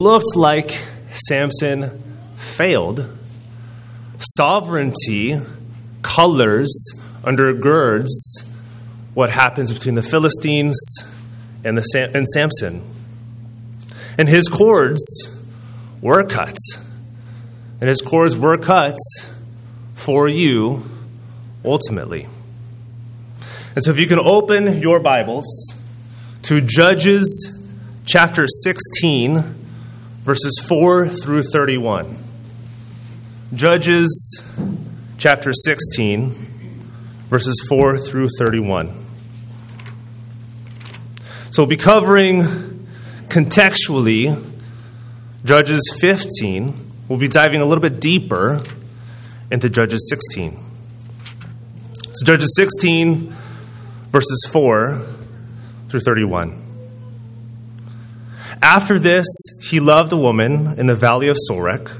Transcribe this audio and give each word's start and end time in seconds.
looked 0.00 0.36
like 0.36 0.80
Samson 1.10 2.00
failed. 2.36 3.18
Sovereignty 4.20 5.40
colors 6.02 6.72
undergirds 7.24 8.06
what 9.14 9.30
happens 9.30 9.72
between 9.72 9.96
the 9.96 10.02
Philistines 10.04 10.78
and, 11.64 11.76
the 11.76 11.82
Sam- 11.82 12.14
and 12.14 12.28
Samson. 12.28 12.84
And 14.16 14.28
his 14.28 14.48
cords 14.48 15.02
were 16.00 16.22
cut. 16.22 16.56
And 17.80 17.88
his 17.88 18.00
cords 18.00 18.36
were 18.36 18.56
cut 18.56 18.98
for 19.96 20.28
you 20.28 20.84
ultimately. 21.64 22.28
And 23.74 23.82
so 23.82 23.90
if 23.90 23.98
you 23.98 24.06
can 24.06 24.20
open 24.20 24.80
your 24.80 25.00
Bibles 25.00 25.74
to 26.42 26.60
Judges 26.60 27.52
chapter 28.04 28.46
16, 28.46 29.57
verses 30.28 30.62
4 30.68 31.08
through 31.08 31.42
31. 31.42 32.22
Judges 33.54 34.42
chapter 35.16 35.54
16, 35.54 36.34
verses 37.30 37.64
4 37.66 37.96
through 37.96 38.28
31. 38.38 38.88
So 41.50 41.62
we'll 41.62 41.66
be 41.66 41.78
covering 41.78 42.42
contextually 43.28 44.38
Judges 45.46 45.96
15. 45.98 46.74
We'll 47.08 47.18
be 47.18 47.28
diving 47.28 47.62
a 47.62 47.64
little 47.64 47.80
bit 47.80 47.98
deeper 47.98 48.62
into 49.50 49.70
Judges 49.70 50.10
16. 50.10 50.62
So 52.12 52.26
Judges 52.26 52.52
16, 52.54 53.34
verses 54.12 54.46
4 54.52 55.00
through 55.88 56.00
31. 56.00 56.67
After 58.60 58.98
this, 58.98 59.26
he 59.62 59.78
loved 59.78 60.12
a 60.12 60.16
woman 60.16 60.78
in 60.78 60.86
the 60.86 60.94
valley 60.94 61.28
of 61.28 61.36
Sorek, 61.48 61.90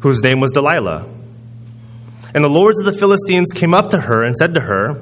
whose 0.00 0.22
name 0.22 0.40
was 0.40 0.50
Delilah. 0.50 1.06
And 2.34 2.44
the 2.44 2.48
lords 2.48 2.80
of 2.80 2.86
the 2.86 2.92
Philistines 2.92 3.52
came 3.54 3.72
up 3.72 3.90
to 3.90 4.00
her 4.02 4.22
and 4.22 4.36
said 4.36 4.54
to 4.54 4.60
her, 4.62 5.00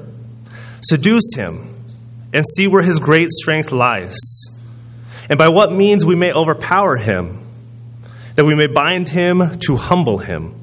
Seduce 0.83 1.34
him, 1.34 1.75
and 2.33 2.45
see 2.55 2.69
where 2.69 2.83
his 2.83 2.98
great 2.98 3.31
strength 3.31 3.73
lies, 3.73 4.19
and 5.28 5.39
by 5.39 5.48
what 5.48 5.73
means 5.73 6.05
we 6.05 6.15
may 6.15 6.33
overpower 6.33 6.97
him, 6.97 7.41
that 8.34 8.45
we 8.45 8.55
may 8.55 8.67
bind 8.67 9.09
him 9.09 9.59
to 9.61 9.77
humble 9.77 10.19
him. 10.19 10.55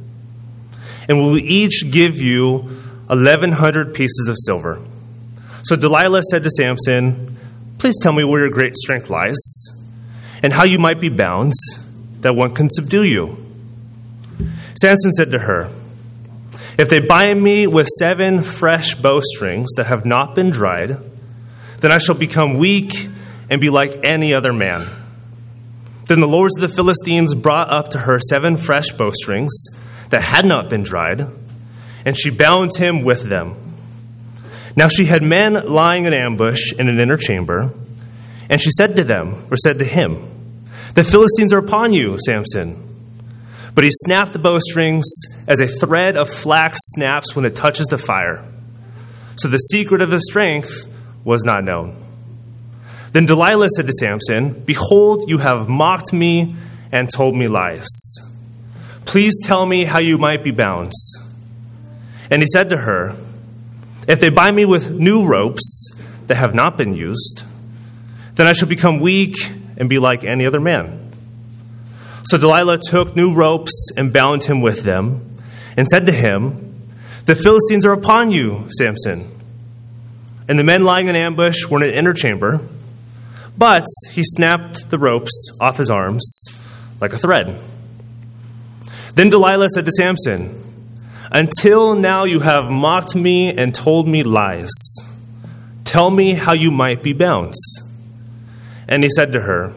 And 1.10 1.18
we 1.18 1.24
will 1.24 1.38
each 1.40 1.92
give 1.92 2.22
you 2.22 2.70
eleven 3.10 3.54
hundred 3.54 3.94
pieces 3.94 4.28
of 4.30 4.38
silver. 4.46 4.80
So 5.64 5.76
Delilah 5.76 6.22
said 6.24 6.44
to 6.44 6.50
Samson, 6.52 7.38
Please 7.80 7.96
tell 8.02 8.14
me 8.14 8.24
where 8.24 8.42
your 8.42 8.50
great 8.50 8.78
strength 8.78 9.10
lies 9.10 9.38
and 10.44 10.52
how 10.52 10.66
you 10.66 10.78
might 10.78 11.00
be 11.00 11.10
bound, 11.10 11.54
that 12.20 12.36
one 12.36 12.54
can 12.54 12.70
subdue 12.70 13.04
you. 13.04 13.38
Samson 14.76 15.12
said 15.14 15.32
to 15.32 15.40
her, 15.40 15.70
If 16.78 16.90
they 16.90 17.00
bind 17.00 17.42
me 17.42 17.66
with 17.66 17.88
seven 17.88 18.44
fresh 18.44 18.96
bowstrings 18.96 19.70
that 19.78 19.88
have 19.88 20.06
not 20.06 20.36
been 20.36 20.50
dried, 20.50 20.98
then 21.80 21.92
I 21.92 21.98
shall 21.98 22.16
become 22.16 22.58
weak 22.58 23.10
and 23.50 23.62
be 23.62 23.70
like 23.70 24.04
any 24.04 24.34
other 24.34 24.52
man. 24.52 24.90
Then 26.06 26.20
the 26.20 26.28
lords 26.28 26.58
of 26.58 26.62
the 26.62 26.76
Philistines 26.76 27.34
brought 27.34 27.70
up 27.70 27.90
to 27.90 28.00
her 28.00 28.20
seven 28.20 28.58
fresh 28.58 28.90
bowstrings 28.92 29.54
that 30.10 30.22
had 30.22 30.46
not 30.46 30.70
been 30.70 30.84
dried, 30.84 31.26
and 32.06 32.18
she 32.18 32.30
bound 32.30 32.76
him 32.76 33.04
with 33.04 33.24
them. 33.24 33.56
Now 34.76 34.88
she 34.88 35.06
had 35.06 35.24
men 35.24 35.54
lying 35.54 36.06
in 36.06 36.14
ambush 36.14 36.74
in 36.78 36.90
an 36.90 37.00
inner 37.00 37.18
chamber, 37.18 37.74
and 38.50 38.60
she 38.60 38.72
said 38.72 38.96
to 38.98 39.04
them, 39.04 39.46
or 39.50 39.58
said 39.58 39.80
to 39.80 39.86
him, 39.86 40.33
the 40.94 41.04
Philistines 41.04 41.54
are 41.54 41.60
upon 41.60 41.94
you, 41.94 42.18
Samson. 42.26 42.80
But 43.76 43.84
he 43.84 43.90
snapped 43.92 44.34
the 44.34 44.40
bowstrings 44.40 45.06
as 45.48 45.60
a 45.60 45.68
thread 45.68 46.16
of 46.16 46.30
flax 46.30 46.80
snaps 46.94 47.36
when 47.36 47.46
it 47.46 47.56
touches 47.56 47.88
the 47.88 47.98
fire. 47.98 48.46
So 49.36 49.48
the 49.48 49.58
secret 49.58 50.02
of 50.02 50.12
his 50.12 50.26
strength 50.30 50.88
was 51.24 51.44
not 51.44 51.64
known. 51.64 51.96
Then 53.14 53.26
Delilah 53.26 53.70
said 53.76 53.88
to 53.88 53.94
Samson, 53.94 54.54
Behold, 54.54 55.30
you 55.30 55.40
have 55.40 55.68
mocked 55.68 56.14
me 56.14 56.56
and 56.92 57.10
told 57.12 57.36
me 57.36 57.48
lies. 57.48 57.88
Please 59.06 59.34
tell 59.42 59.66
me 59.66 59.86
how 59.86 60.00
you 60.00 60.18
might 60.18 60.44
be 60.44 60.52
bound. 60.52 60.92
And 62.30 62.42
he 62.42 62.48
said 62.48 62.70
to 62.70 62.78
her, 62.78 63.16
If 64.08 64.20
they 64.20 64.30
bind 64.30 64.56
me 64.56 64.66
with 64.66 64.92
new 64.92 65.26
ropes 65.26 65.92
that 66.28 66.36
have 66.36 66.54
not 66.54 66.78
been 66.78 66.96
used, 66.96 67.44
then 68.36 68.48
I 68.48 68.54
shall 68.54 68.70
become 68.70 69.00
weak 69.00 69.36
and 69.78 69.90
be 69.90 70.00
like 70.00 70.24
any 70.24 70.46
other 70.46 70.60
man. 70.60 71.12
So 72.26 72.38
Delilah 72.38 72.80
took 72.80 73.16
new 73.16 73.34
ropes 73.34 73.92
and 73.98 74.14
bound 74.14 74.46
him 74.46 74.62
with 74.62 74.84
them, 74.84 75.38
and 75.76 75.88
said 75.88 76.06
to 76.06 76.12
him, 76.14 76.82
The 77.26 77.36
Philistines 77.36 77.86
are 77.86 77.92
upon 77.92 78.32
you, 78.32 78.66
Samson. 78.78 79.30
And 80.48 80.58
the 80.58 80.64
men 80.64 80.84
lying 80.84 81.08
in 81.08 81.16
ambush 81.16 81.68
were 81.68 81.82
in 81.82 81.90
an 81.90 81.96
inner 81.96 82.14
chamber, 82.14 82.62
but 83.58 83.86
he 84.12 84.24
snapped 84.24 84.90
the 84.90 84.98
ropes 84.98 85.34
off 85.60 85.78
his 85.78 85.90
arms 85.90 86.46
like 87.00 87.14
a 87.14 87.18
thread. 87.18 87.60
Then 89.16 89.30
Delilah 89.30 89.70
said 89.70 89.86
to 89.86 89.92
Samson, 89.92 90.62
Until 91.32 91.96
now 91.96 92.24
you 92.24 92.40
have 92.40 92.72
mocked 92.72 93.16
me 93.16 93.56
and 93.56 93.76
told 93.76 94.08
me 94.08 94.24
lies. 94.24 94.72
Tell 95.84 96.10
me 96.10 96.34
how 96.34 96.54
you 96.54 96.72
might 96.72 97.04
be 97.04 97.14
bound. 97.14 97.54
And 98.88 99.04
he 99.04 99.10
said 99.10 99.34
to 99.34 99.42
her, 99.42 99.74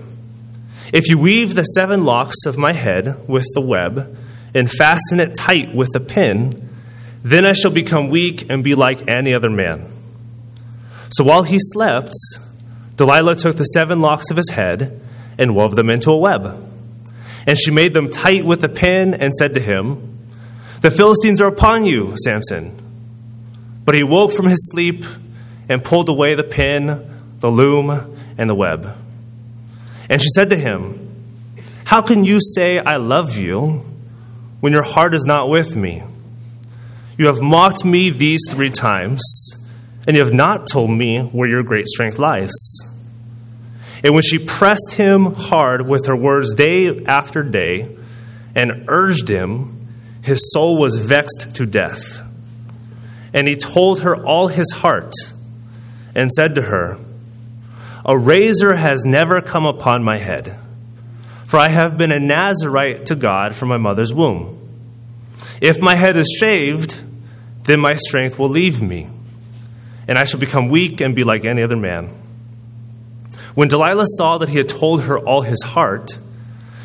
If 0.93 1.09
you 1.09 1.19
weave 1.19 1.55
the 1.55 1.65
seven 1.65 2.05
locks 2.05 2.47
of 2.47 2.59
my 2.59 2.73
head 2.73 3.29
with 3.29 3.47
the 3.55 3.61
web 3.61 4.17
and 4.55 4.71
fasten 4.71 5.21
it 5.21 5.35
tight 5.35 5.75
with 5.75 5.95
a 5.95 6.01
pin, 6.01 6.69
then 7.23 7.45
I 7.45 7.53
shall 7.53 7.71
become 7.71 8.09
weak 8.09 8.49
and 8.51 8.63
be 8.63 8.75
like 8.75 9.09
any 9.09 9.35
other 9.35 9.51
man. 9.51 9.91
So 11.11 11.25
while 11.25 11.43
he 11.43 11.59
slept, 11.61 12.13
Delilah 12.97 13.37
took 13.37 13.57
the 13.57 13.65
seven 13.65 14.01
locks 14.01 14.31
of 14.31 14.37
his 14.37 14.51
head 14.51 15.01
and 15.39 15.55
wove 15.55 15.77
them 15.77 15.91
into 15.91 16.11
a 16.11 16.17
web. 16.17 16.63
And 17.47 17.59
she 17.59 17.71
made 17.71 17.95
them 17.95 18.11
tight 18.11 18.45
with 18.45 18.65
a 18.65 18.69
pin 18.69 19.15
and 19.15 19.35
said 19.35 19.55
to 19.55 19.61
him, 19.61 20.19
The 20.81 20.91
Philistines 20.91 21.41
are 21.41 21.49
upon 21.49 21.85
you, 21.85 22.15
Samson. 22.25 22.77
But 23.85 23.95
he 23.95 24.03
woke 24.03 24.33
from 24.33 24.47
his 24.49 24.69
sleep 24.73 25.05
and 25.69 25.85
pulled 25.85 26.09
away 26.09 26.35
the 26.35 26.45
pin, 26.45 27.39
the 27.39 27.51
loom, 27.51 28.16
and 28.39 28.49
the 28.49 28.55
web. 28.55 28.97
And 30.09 30.21
she 30.23 30.29
said 30.35 30.51
to 30.51 30.57
him, 30.57 31.11
How 31.85 32.03
can 32.03 32.25
you 32.25 32.41
say, 32.41 32.79
I 32.79 32.97
love 32.97 33.37
you, 33.37 33.85
when 34.61 34.73
your 34.73 34.83
heart 34.83 35.15
is 35.15 35.25
not 35.25 35.49
with 35.49 35.77
me? 35.77 36.03
You 37.19 37.27
have 37.27 37.41
mocked 37.41 37.85
me 37.85 38.11
these 38.11 38.43
three 38.51 38.71
times, 38.71 39.23
and 40.07 40.17
you 40.17 40.23
have 40.23 40.35
not 40.35 40.67
told 40.67 40.91
me 40.91 41.21
where 41.21 41.49
your 41.49 41.63
great 41.63 41.87
strength 41.87 42.19
lies. 42.19 42.53
And 44.05 44.15
when 44.15 44.23
she 44.23 44.39
pressed 44.39 44.93
him 44.93 45.35
hard 45.35 45.87
with 45.87 46.07
her 46.07 46.17
words 46.17 46.55
day 46.55 47.05
after 47.05 47.43
day 47.43 47.97
and 48.55 48.85
urged 48.89 49.29
him, 49.29 49.89
his 50.23 50.53
soul 50.53 50.79
was 50.79 50.99
vexed 50.99 51.55
to 51.57 51.67
death. 51.67 52.23
And 53.33 53.49
he 53.49 53.57
told 53.57 54.01
her 54.01 54.17
all 54.17 54.49
his 54.49 54.73
heart 54.73 55.13
and 56.15 56.31
said 56.33 56.55
to 56.57 56.63
her, 56.63 56.99
a 58.09 58.17
razor 58.17 58.77
has 58.77 59.05
never 59.05 59.41
come 59.41 59.67
upon 59.67 60.05
my 60.05 60.17
head, 60.17 60.57
for 61.47 61.59
I 61.59 61.69
have 61.69 61.99
been 61.99 62.13
a 62.13 62.21
Nazarite 62.21 63.07
to 63.07 63.17
God 63.17 63.53
from 63.57 63.69
my 63.69 63.79
mother's 63.79 64.15
womb. 64.15 64.53
If 65.61 65.81
my 65.81 65.97
head 65.97 66.17
is 66.17 66.37
shaved, 66.41 67.01
then 67.65 67.81
my 67.81 67.97
strength 67.97 68.39
will 68.39 68.49
leave 68.49 68.81
me, 68.81 69.11
and 70.07 70.17
I 70.17 70.25
shall 70.25 70.39
become 70.39 70.69
weak 70.69 71.01
and 71.01 71.17
be 71.17 71.25
like 71.25 71.45
any 71.45 71.65
other 71.65 71.77
man. 71.77 72.11
When 73.57 73.67
Delilah 73.67 74.07
saw 74.07 74.39
that 74.39 74.51
he 74.51 74.59
had 74.59 74.69
told 74.69 75.03
her 75.03 75.19
all 75.19 75.43
his 75.43 75.63
heart, 75.65 76.17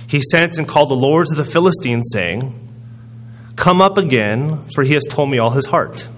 he 0.07 0.21
sent 0.21 0.57
and 0.57 0.67
called 0.67 0.89
the 0.89 0.95
lords 0.95 1.31
of 1.31 1.37
the 1.37 1.45
Philistines, 1.45 2.09
saying, 2.11 2.57
Come 3.55 3.79
up 3.79 3.99
again, 3.99 4.65
for 4.73 4.83
he 4.83 4.95
has 4.95 5.03
told 5.07 5.29
me 5.29 5.37
all 5.37 5.51
his 5.51 5.67
heart. 5.67 6.09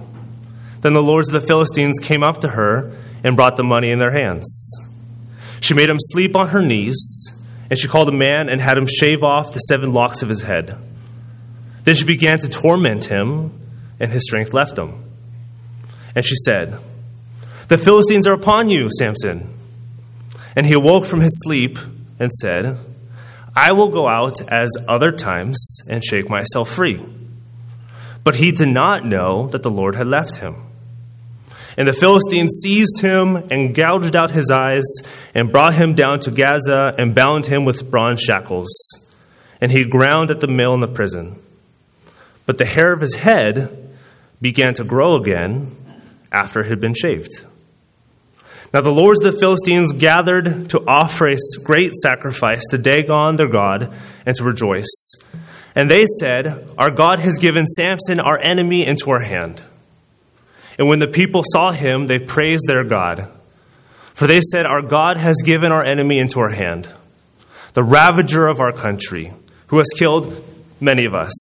Then 0.79 0.93
the 0.93 1.03
lords 1.03 1.27
of 1.27 1.33
the 1.33 1.45
Philistines 1.45 1.99
came 1.99 2.23
up 2.23 2.39
to 2.41 2.49
her 2.49 2.95
and 3.21 3.35
brought 3.35 3.57
the 3.57 3.63
money 3.63 3.91
in 3.91 3.99
their 3.99 4.11
hands. 4.11 4.82
She 5.63 5.73
made 5.73 5.89
him 5.89 5.97
sleep 5.97 6.35
on 6.35 6.49
her 6.49 6.61
knees, 6.61 6.99
and 7.69 7.79
she 7.79 7.87
called 7.87 8.09
a 8.09 8.11
man 8.11 8.49
and 8.49 8.59
had 8.59 8.77
him 8.77 8.85
shave 8.85 9.23
off 9.23 9.53
the 9.53 9.59
seven 9.59 9.93
locks 9.93 10.21
of 10.21 10.27
his 10.27 10.41
head. 10.41 10.77
Then 11.85 11.95
she 11.95 12.03
began 12.03 12.39
to 12.39 12.49
torment 12.49 13.05
him, 13.05 13.57
and 13.97 14.11
his 14.11 14.25
strength 14.25 14.53
left 14.53 14.77
him. 14.77 15.05
And 16.15 16.25
she 16.25 16.35
said, 16.35 16.77
The 17.69 17.77
Philistines 17.77 18.27
are 18.27 18.33
upon 18.33 18.69
you, 18.69 18.89
Samson. 18.99 19.53
And 20.53 20.65
he 20.65 20.73
awoke 20.73 21.05
from 21.05 21.21
his 21.21 21.41
sleep 21.45 21.79
and 22.19 22.29
said, 22.33 22.77
I 23.55 23.71
will 23.71 23.89
go 23.89 24.05
out 24.05 24.41
as 24.51 24.69
other 24.89 25.13
times 25.13 25.79
and 25.89 26.03
shake 26.03 26.29
myself 26.29 26.71
free. 26.71 27.01
But 28.25 28.35
he 28.35 28.51
did 28.51 28.67
not 28.67 29.05
know 29.05 29.47
that 29.47 29.63
the 29.63 29.71
Lord 29.71 29.95
had 29.95 30.07
left 30.07 30.39
him. 30.39 30.57
And 31.77 31.87
the 31.87 31.93
Philistines 31.93 32.59
seized 32.61 33.01
him 33.01 33.35
and 33.35 33.73
gouged 33.73 34.15
out 34.15 34.31
his 34.31 34.51
eyes 34.51 34.85
and 35.33 35.51
brought 35.51 35.73
him 35.73 35.95
down 35.95 36.19
to 36.21 36.31
Gaza 36.31 36.93
and 36.97 37.15
bound 37.15 37.47
him 37.47 37.65
with 37.65 37.89
bronze 37.89 38.21
shackles. 38.21 38.69
And 39.59 39.71
he 39.71 39.85
ground 39.85 40.29
at 40.29 40.39
the 40.39 40.47
mill 40.47 40.73
in 40.73 40.81
the 40.81 40.87
prison. 40.87 41.39
But 42.45 42.57
the 42.57 42.65
hair 42.65 42.93
of 42.93 43.01
his 43.01 43.15
head 43.15 43.95
began 44.41 44.73
to 44.75 44.83
grow 44.83 45.15
again 45.15 45.75
after 46.31 46.61
it 46.61 46.67
had 46.67 46.79
been 46.79 46.93
shaved. 46.93 47.45
Now 48.73 48.81
the 48.81 48.91
lords 48.91 49.23
of 49.23 49.33
the 49.33 49.39
Philistines 49.39 49.93
gathered 49.93 50.69
to 50.71 50.83
offer 50.87 51.29
a 51.29 51.37
great 51.63 51.93
sacrifice 51.93 52.63
to 52.71 52.77
Dagon 52.77 53.35
their 53.35 53.47
God 53.47 53.93
and 54.25 54.35
to 54.35 54.43
rejoice. 54.43 55.15
And 55.75 55.89
they 55.89 56.05
said, 56.19 56.67
Our 56.77 56.91
God 56.91 57.19
has 57.19 57.37
given 57.37 57.67
Samson, 57.67 58.19
our 58.19 58.39
enemy, 58.39 58.85
into 58.85 59.11
our 59.11 59.19
hand. 59.19 59.61
And 60.77 60.87
when 60.87 60.99
the 60.99 61.07
people 61.07 61.43
saw 61.51 61.71
him, 61.71 62.07
they 62.07 62.19
praised 62.19 62.63
their 62.67 62.83
God. 62.83 63.29
For 64.13 64.27
they 64.27 64.41
said, 64.41 64.65
Our 64.65 64.81
God 64.81 65.17
has 65.17 65.37
given 65.43 65.71
our 65.71 65.83
enemy 65.83 66.19
into 66.19 66.39
our 66.39 66.49
hand, 66.49 66.89
the 67.73 67.83
ravager 67.83 68.47
of 68.47 68.59
our 68.59 68.71
country, 68.71 69.33
who 69.67 69.77
has 69.77 69.89
killed 69.95 70.43
many 70.79 71.05
of 71.05 71.13
us. 71.13 71.33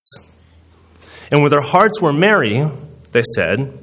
And 1.30 1.42
when 1.42 1.50
their 1.50 1.62
hearts 1.62 2.00
were 2.00 2.12
merry, 2.12 2.66
they 3.12 3.22
said, 3.34 3.78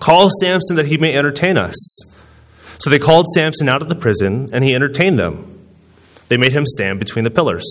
Call 0.00 0.28
Samson 0.40 0.76
that 0.76 0.88
he 0.88 0.98
may 0.98 1.14
entertain 1.14 1.56
us. 1.56 1.76
So 2.78 2.90
they 2.90 2.98
called 2.98 3.28
Samson 3.28 3.68
out 3.68 3.82
of 3.82 3.88
the 3.88 3.94
prison, 3.94 4.50
and 4.52 4.64
he 4.64 4.74
entertained 4.74 5.18
them. 5.18 5.50
They 6.28 6.36
made 6.36 6.52
him 6.52 6.66
stand 6.66 6.98
between 6.98 7.24
the 7.24 7.30
pillars. 7.30 7.64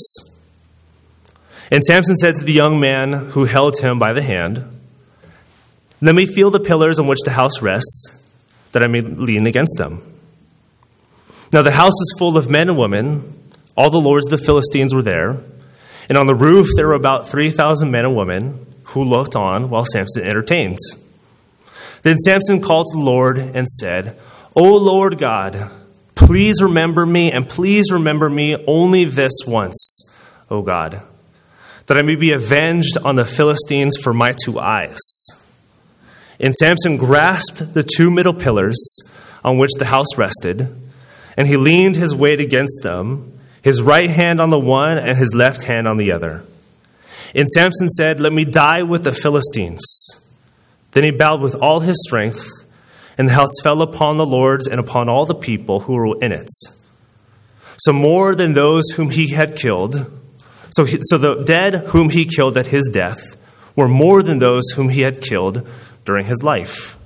And 1.69 1.83
Samson 1.83 2.15
said 2.15 2.35
to 2.35 2.43
the 2.43 2.53
young 2.53 2.79
man 2.79 3.13
who 3.31 3.45
held 3.45 3.79
him 3.79 3.99
by 3.99 4.13
the 4.13 4.21
hand, 4.21 4.82
Let 6.03 6.15
me 6.15 6.25
feel 6.25 6.51
the 6.51 6.59
pillars 6.59 6.99
on 6.99 7.07
which 7.07 7.21
the 7.23 7.31
house 7.31 7.61
rests, 7.61 8.27
that 8.73 8.83
I 8.83 8.87
may 8.87 8.99
lean 8.99 9.47
against 9.47 9.77
them. 9.77 10.01
Now 11.53 11.61
the 11.61 11.71
house 11.71 11.93
is 11.93 12.15
full 12.19 12.37
of 12.37 12.49
men 12.49 12.67
and 12.67 12.77
women. 12.77 13.51
All 13.77 13.89
the 13.89 14.01
lords 14.01 14.27
of 14.27 14.37
the 14.37 14.45
Philistines 14.45 14.93
were 14.93 15.01
there. 15.01 15.39
And 16.09 16.17
on 16.17 16.27
the 16.27 16.35
roof 16.35 16.67
there 16.75 16.87
were 16.87 16.93
about 16.93 17.29
3,000 17.29 17.89
men 17.89 18.03
and 18.03 18.15
women 18.17 18.65
who 18.87 19.03
looked 19.03 19.35
on 19.35 19.69
while 19.69 19.85
Samson 19.85 20.23
entertained. 20.23 20.77
Then 22.01 22.19
Samson 22.19 22.61
called 22.61 22.87
to 22.91 22.97
the 22.97 23.05
Lord 23.05 23.37
and 23.37 23.65
said, 23.67 24.19
O 24.55 24.75
Lord 24.75 25.17
God, 25.17 25.71
please 26.15 26.61
remember 26.61 27.05
me, 27.05 27.31
and 27.31 27.47
please 27.47 27.91
remember 27.91 28.29
me 28.29 28.61
only 28.67 29.05
this 29.05 29.31
once, 29.47 30.11
O 30.51 30.61
God 30.61 31.01
that 31.87 31.97
I 31.97 32.01
may 32.01 32.15
be 32.15 32.31
avenged 32.31 32.97
on 33.03 33.15
the 33.15 33.25
Philistines 33.25 33.97
for 34.01 34.13
my 34.13 34.33
two 34.33 34.59
eyes. 34.59 34.97
And 36.39 36.55
Samson 36.55 36.97
grasped 36.97 37.73
the 37.73 37.83
two 37.83 38.09
middle 38.09 38.33
pillars 38.33 38.77
on 39.43 39.57
which 39.57 39.71
the 39.77 39.85
house 39.85 40.17
rested, 40.17 40.75
and 41.37 41.47
he 41.47 41.57
leaned 41.57 41.95
his 41.95 42.15
weight 42.15 42.39
against 42.39 42.81
them, 42.83 43.39
his 43.61 43.81
right 43.81 44.09
hand 44.09 44.41
on 44.41 44.49
the 44.49 44.59
one 44.59 44.97
and 44.97 45.17
his 45.17 45.33
left 45.33 45.63
hand 45.63 45.87
on 45.87 45.97
the 45.97 46.11
other. 46.11 46.43
And 47.35 47.49
Samson 47.49 47.89
said, 47.89 48.19
Let 48.19 48.33
me 48.33 48.45
die 48.45 48.83
with 48.83 49.03
the 49.03 49.13
Philistines. 49.13 49.81
Then 50.91 51.03
he 51.03 51.11
bowed 51.11 51.41
with 51.41 51.55
all 51.55 51.79
his 51.79 52.01
strength, 52.05 52.47
and 53.17 53.29
the 53.29 53.33
house 53.33 53.59
fell 53.61 53.81
upon 53.81 54.17
the 54.17 54.25
lords 54.25 54.67
and 54.67 54.79
upon 54.79 55.09
all 55.09 55.25
the 55.25 55.35
people 55.35 55.81
who 55.81 55.93
were 55.93 56.17
in 56.21 56.31
it. 56.31 56.49
So 57.77 57.91
more 57.91 58.35
than 58.35 58.53
those 58.53 58.83
whom 58.95 59.09
he 59.09 59.29
had 59.29 59.55
killed, 59.55 60.11
so, 60.71 60.85
he, 60.85 60.99
so 61.03 61.17
the 61.17 61.43
dead 61.43 61.87
whom 61.87 62.09
he 62.09 62.25
killed 62.25 62.57
at 62.57 62.67
his 62.67 62.89
death 62.91 63.21
were 63.75 63.87
more 63.87 64.23
than 64.23 64.39
those 64.39 64.69
whom 64.75 64.89
he 64.89 65.01
had 65.01 65.21
killed 65.21 65.67
during 66.05 66.25
his 66.25 66.43
life. 66.43 66.97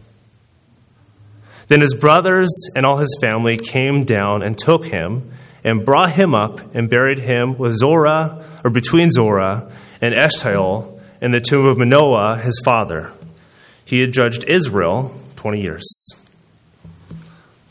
Then 1.67 1.81
his 1.81 1.93
brothers 1.93 2.49
and 2.75 2.85
all 2.85 2.97
his 2.97 3.17
family 3.19 3.57
came 3.57 4.03
down 4.03 4.41
and 4.41 4.57
took 4.57 4.85
him 4.85 5.31
and 5.63 5.85
brought 5.85 6.11
him 6.11 6.33
up 6.33 6.73
and 6.73 6.89
buried 6.89 7.19
him 7.19 7.57
with 7.57 7.75
Zorah, 7.75 8.43
or 8.63 8.69
between 8.69 9.11
Zorah 9.11 9.69
and 9.99 10.15
Eshtaol, 10.15 10.97
in 11.19 11.31
the 11.31 11.41
tomb 11.41 11.65
of 11.65 11.77
Manoah, 11.77 12.37
his 12.37 12.61
father. 12.63 13.11
He 13.83 14.01
had 14.01 14.13
judged 14.13 14.43
Israel 14.45 15.13
20 15.35 15.61
years. 15.61 15.85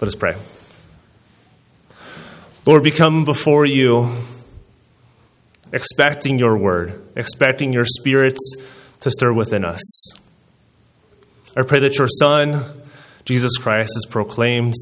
Let 0.00 0.08
us 0.08 0.14
pray. 0.14 0.34
Lord, 2.66 2.82
we 2.82 2.90
come 2.90 3.24
before 3.24 3.64
you 3.64 4.10
expecting 5.72 6.38
your 6.38 6.56
word, 6.56 7.00
expecting 7.14 7.72
your 7.72 7.84
spirits 7.84 8.56
to 9.00 9.10
stir 9.10 9.32
within 9.32 9.64
us. 9.64 9.82
I 11.58 11.62
pray 11.62 11.80
that 11.80 11.96
your 11.96 12.08
Son, 12.08 12.62
Jesus 13.24 13.56
Christ, 13.56 13.96
is 13.96 14.04
proclaimed, 14.04 14.74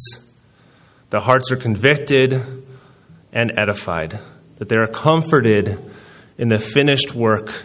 that 1.11 1.21
hearts 1.21 1.53
are 1.53 1.57
convicted 1.57 2.43
and 3.33 3.53
edified, 3.57 4.19
that 4.57 4.69
they 4.69 4.77
are 4.77 4.89
comforted 4.89 5.79
in 6.37 6.49
the 6.49 6.59
finished 6.59 7.15
work 7.15 7.65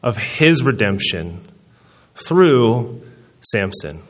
of 0.00 0.16
his 0.16 0.62
redemption 0.62 1.40
through 2.14 3.02
Samson. 3.40 4.02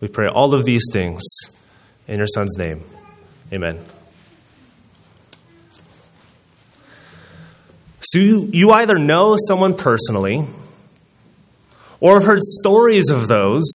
We 0.00 0.06
pray 0.06 0.28
all 0.28 0.54
of 0.54 0.64
these 0.64 0.84
things 0.92 1.24
in 2.06 2.18
your 2.18 2.28
Son's 2.28 2.56
name. 2.56 2.84
Amen. 3.52 3.80
So 8.00 8.20
you, 8.20 8.48
you 8.52 8.70
either 8.70 8.96
know 8.96 9.36
someone 9.48 9.74
personally 9.74 10.46
or 12.00 12.14
have 12.14 12.24
heard 12.24 12.42
stories 12.42 13.10
of 13.10 13.28
those 13.28 13.66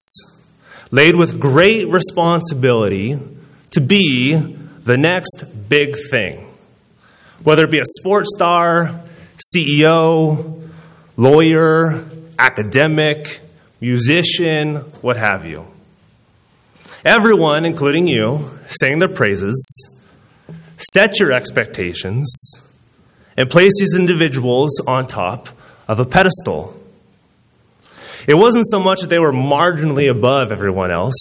laid 0.91 1.15
with 1.15 1.39
great 1.39 1.87
responsibility 1.87 3.19
to 3.71 3.81
be 3.81 4.35
the 4.35 4.97
next 4.97 5.69
big 5.69 5.95
thing. 6.09 6.47
Whether 7.43 7.65
it 7.65 7.71
be 7.71 7.79
a 7.79 7.85
sports 7.85 8.29
star, 8.35 9.03
CEO, 9.55 10.69
lawyer, 11.17 12.05
academic, 12.37 13.41
musician, 13.81 14.77
what 15.01 15.17
have 15.17 15.45
you. 15.45 15.65
Everyone, 17.03 17.65
including 17.65 18.07
you, 18.07 18.49
sang 18.67 18.99
their 18.99 19.09
praises, 19.09 19.57
set 20.77 21.19
your 21.19 21.33
expectations, 21.33 22.31
and 23.35 23.49
place 23.49 23.73
these 23.79 23.95
individuals 23.95 24.79
on 24.87 25.07
top 25.07 25.49
of 25.87 25.99
a 25.99 26.05
pedestal. 26.05 26.79
It 28.27 28.35
wasn't 28.35 28.67
so 28.67 28.79
much 28.79 29.01
that 29.01 29.09
they 29.09 29.19
were 29.19 29.33
marginally 29.33 30.09
above 30.09 30.51
everyone 30.51 30.91
else, 30.91 31.15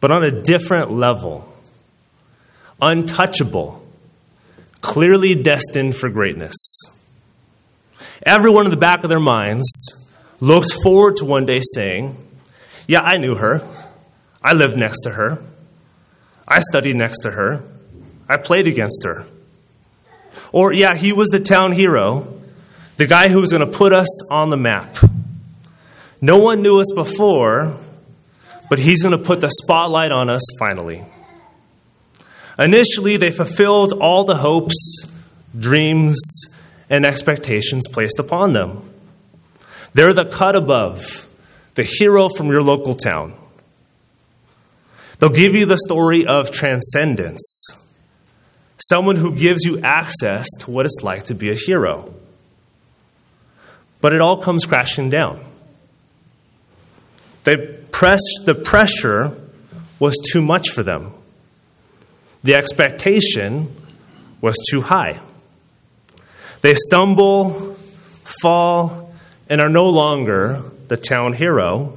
but 0.00 0.10
on 0.10 0.22
a 0.22 0.30
different 0.30 0.92
level, 0.92 1.52
untouchable, 2.80 3.84
clearly 4.80 5.34
destined 5.34 5.96
for 5.96 6.08
greatness. 6.08 6.54
Everyone 8.24 8.64
in 8.66 8.70
the 8.70 8.76
back 8.76 9.02
of 9.02 9.10
their 9.10 9.20
minds 9.20 9.66
looked 10.40 10.72
forward 10.82 11.16
to 11.16 11.24
one 11.24 11.46
day 11.46 11.60
saying, 11.74 12.16
Yeah, 12.86 13.00
I 13.00 13.16
knew 13.16 13.34
her. 13.34 13.66
I 14.42 14.52
lived 14.52 14.76
next 14.76 15.00
to 15.02 15.10
her. 15.10 15.42
I 16.46 16.60
studied 16.60 16.96
next 16.96 17.20
to 17.20 17.32
her. 17.32 17.64
I 18.28 18.36
played 18.36 18.66
against 18.66 19.04
her. 19.04 19.26
Or, 20.52 20.72
yeah, 20.72 20.94
he 20.94 21.12
was 21.12 21.28
the 21.30 21.40
town 21.40 21.72
hero, 21.72 22.40
the 22.96 23.06
guy 23.06 23.28
who 23.28 23.40
was 23.40 23.50
going 23.50 23.68
to 23.68 23.76
put 23.76 23.92
us 23.92 24.30
on 24.30 24.50
the 24.50 24.56
map. 24.56 24.96
No 26.26 26.38
one 26.38 26.60
knew 26.60 26.80
us 26.80 26.90
before, 26.92 27.78
but 28.68 28.80
he's 28.80 29.00
going 29.00 29.16
to 29.16 29.24
put 29.24 29.40
the 29.40 29.48
spotlight 29.48 30.10
on 30.10 30.28
us 30.28 30.42
finally. 30.58 31.04
Initially, 32.58 33.16
they 33.16 33.30
fulfilled 33.30 33.92
all 33.92 34.24
the 34.24 34.38
hopes, 34.38 35.06
dreams, 35.56 36.18
and 36.90 37.06
expectations 37.06 37.86
placed 37.86 38.18
upon 38.18 38.54
them. 38.54 38.90
They're 39.94 40.12
the 40.12 40.24
cut 40.24 40.56
above, 40.56 41.28
the 41.76 41.84
hero 41.84 42.28
from 42.28 42.48
your 42.48 42.64
local 42.64 42.96
town. 42.96 43.32
They'll 45.20 45.30
give 45.30 45.54
you 45.54 45.64
the 45.64 45.78
story 45.78 46.26
of 46.26 46.50
transcendence 46.50 47.68
someone 48.78 49.14
who 49.14 49.32
gives 49.32 49.64
you 49.64 49.78
access 49.78 50.48
to 50.58 50.72
what 50.72 50.86
it's 50.86 51.04
like 51.04 51.26
to 51.26 51.36
be 51.36 51.50
a 51.50 51.54
hero. 51.54 52.12
But 54.00 54.12
it 54.12 54.20
all 54.20 54.42
comes 54.42 54.66
crashing 54.66 55.08
down. 55.08 55.45
They 57.46 57.56
press, 57.56 58.20
the 58.44 58.56
pressure 58.56 59.38
was 60.00 60.18
too 60.32 60.42
much 60.42 60.70
for 60.70 60.82
them. 60.82 61.14
The 62.42 62.56
expectation 62.56 63.72
was 64.40 64.56
too 64.68 64.80
high. 64.80 65.20
They 66.62 66.74
stumble, 66.74 67.76
fall, 68.24 69.14
and 69.48 69.60
are 69.60 69.68
no 69.68 69.88
longer 69.88 70.60
the 70.88 70.96
town 70.96 71.34
hero, 71.34 71.96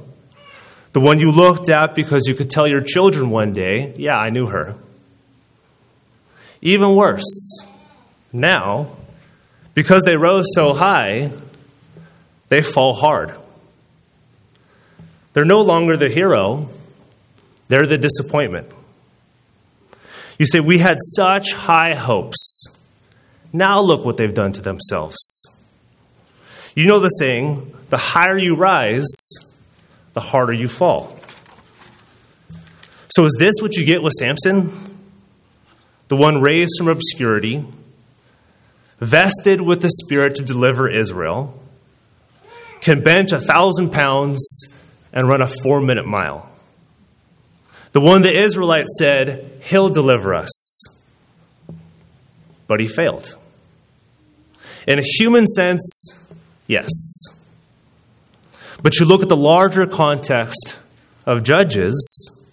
the 0.92 1.00
one 1.00 1.18
you 1.18 1.32
looked 1.32 1.68
at 1.68 1.96
because 1.96 2.28
you 2.28 2.34
could 2.34 2.48
tell 2.48 2.68
your 2.68 2.80
children 2.80 3.30
one 3.30 3.52
day, 3.52 3.92
yeah, 3.96 4.16
I 4.16 4.30
knew 4.30 4.46
her. 4.46 4.76
Even 6.62 6.94
worse, 6.94 7.66
now, 8.32 8.90
because 9.74 10.04
they 10.04 10.16
rose 10.16 10.46
so 10.54 10.74
high, 10.74 11.32
they 12.50 12.62
fall 12.62 12.94
hard. 12.94 13.32
They're 15.32 15.44
no 15.44 15.62
longer 15.62 15.96
the 15.96 16.08
hero, 16.08 16.68
they're 17.68 17.86
the 17.86 17.98
disappointment. 17.98 18.70
You 20.38 20.46
say, 20.46 20.60
We 20.60 20.78
had 20.78 20.98
such 21.14 21.52
high 21.52 21.94
hopes. 21.94 22.76
Now 23.52 23.80
look 23.80 24.04
what 24.04 24.16
they've 24.16 24.32
done 24.32 24.52
to 24.52 24.60
themselves. 24.60 25.18
You 26.74 26.86
know 26.86 27.00
the 27.00 27.08
saying 27.08 27.76
the 27.90 27.96
higher 27.96 28.38
you 28.38 28.54
rise, 28.54 29.08
the 30.14 30.20
harder 30.20 30.52
you 30.52 30.68
fall. 30.68 31.16
So, 33.08 33.24
is 33.24 33.36
this 33.38 33.56
what 33.60 33.76
you 33.76 33.84
get 33.84 34.02
with 34.02 34.12
Samson? 34.12 34.98
The 36.08 36.16
one 36.16 36.40
raised 36.40 36.72
from 36.78 36.88
obscurity, 36.88 37.64
vested 38.98 39.60
with 39.60 39.82
the 39.82 39.90
Spirit 39.90 40.36
to 40.36 40.42
deliver 40.42 40.88
Israel, 40.88 41.60
can 42.80 43.02
bench 43.02 43.32
a 43.32 43.40
thousand 43.40 43.90
pounds 43.90 44.40
and 45.12 45.28
run 45.28 45.42
a 45.42 45.48
four 45.48 45.80
minute 45.80 46.06
mile. 46.06 46.48
The 47.92 48.00
one 48.00 48.22
the 48.22 48.36
Israelites 48.36 48.96
said, 48.98 49.50
He'll 49.62 49.88
deliver 49.88 50.34
us. 50.34 50.50
But 52.66 52.80
he 52.80 52.86
failed. 52.86 53.36
In 54.86 54.98
a 54.98 55.02
human 55.02 55.46
sense, 55.46 56.32
yes. 56.66 56.90
But 58.82 58.98
you 58.98 59.06
look 59.06 59.22
at 59.22 59.28
the 59.28 59.36
larger 59.36 59.86
context 59.86 60.78
of 61.26 61.42
Judges, 61.42 62.46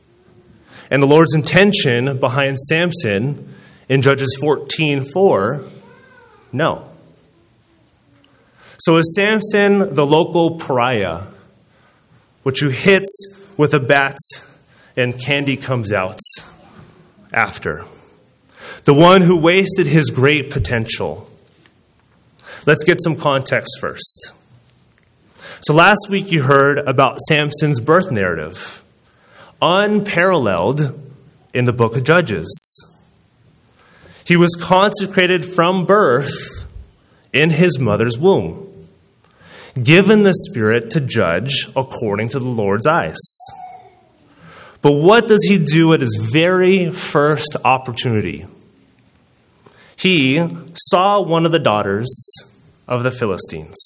and 0.90 1.02
the 1.02 1.08
Lord's 1.08 1.34
intention 1.34 2.18
behind 2.18 2.60
Samson 2.60 3.54
in 3.88 4.02
Judges 4.02 4.38
14:4, 4.42 5.64
no. 6.52 6.90
So 8.80 8.98
is 8.98 9.14
Samson 9.16 9.96
the 9.96 10.06
local 10.06 10.58
pariah, 10.58 11.24
which 12.48 12.62
you 12.62 12.70
hits 12.70 13.44
with 13.58 13.74
a 13.74 13.80
bat 13.80 14.18
and 14.96 15.22
candy 15.22 15.58
comes 15.58 15.92
out 15.92 16.18
after? 17.34 17.84
The 18.86 18.94
one 18.94 19.22
who 19.22 19.38
wasted 19.38 19.86
his 19.86 20.10
great 20.10 20.50
potential. 20.50 21.30
Let's 22.66 22.86
get 22.86 23.04
some 23.04 23.18
context 23.18 23.78
first. 23.82 24.32
So 25.60 25.74
last 25.74 26.08
week 26.10 26.32
you 26.32 26.44
heard 26.44 26.78
about 26.78 27.20
Samson's 27.28 27.82
birth 27.82 28.12
narrative 28.12 28.82
unparalleled 29.62 30.98
in 31.54 31.66
the 31.66 31.74
book 31.74 31.98
of 31.98 32.06
Judges. 32.06 32.48
He 34.24 34.38
was 34.38 34.56
consecrated 34.56 35.44
from 35.44 35.86
birth 35.86 36.66
in 37.34 37.50
his 37.50 37.78
mother's 37.78 38.18
womb, 38.18 38.67
given 39.84 40.24
the 40.24 40.34
Spirit 40.34 40.90
to 40.92 41.02
judge 41.02 41.70
according 41.76 42.30
to 42.30 42.40
the 42.40 42.48
Lord's 42.48 42.88
eyes. 42.88 43.18
But 44.82 44.94
what 44.94 45.28
does 45.28 45.44
he 45.44 45.58
do 45.58 45.94
at 45.94 46.02
his 46.02 46.16
very 46.32 46.92
first 46.92 47.58
opportunity? 47.66 48.46
He 49.96 50.48
saw 50.76 51.22
one 51.22 51.46
of 51.46 51.52
the 51.52 51.60
daughters 51.60 52.08
of 52.88 53.04
the 53.04 53.12
Philistines. 53.12 53.78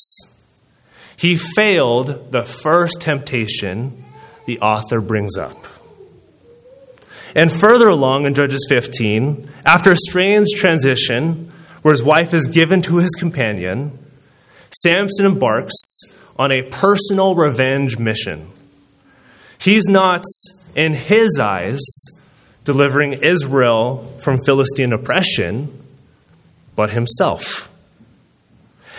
He 1.15 1.35
failed 1.35 2.31
the 2.31 2.43
first 2.43 3.01
temptation 3.01 4.03
the 4.45 4.59
author 4.59 4.99
brings 4.99 5.37
up. 5.37 5.65
And 7.35 7.51
further 7.51 7.87
along 7.87 8.25
in 8.25 8.33
Judges 8.33 8.65
15, 8.67 9.49
after 9.65 9.91
a 9.91 9.97
strange 9.97 10.47
transition 10.55 11.51
where 11.81 11.93
his 11.93 12.03
wife 12.03 12.33
is 12.33 12.47
given 12.47 12.81
to 12.83 12.97
his 12.97 13.11
companion, 13.11 13.97
Samson 14.73 15.25
embarks 15.25 15.75
on 16.37 16.51
a 16.51 16.63
personal 16.63 17.35
revenge 17.35 17.97
mission. 17.97 18.49
He's 19.59 19.87
not, 19.87 20.23
in 20.75 20.93
his 20.93 21.39
eyes, 21.39 21.79
delivering 22.63 23.13
Israel 23.13 24.17
from 24.21 24.39
Philistine 24.43 24.93
oppression, 24.93 25.77
but 26.75 26.91
himself. 26.91 27.69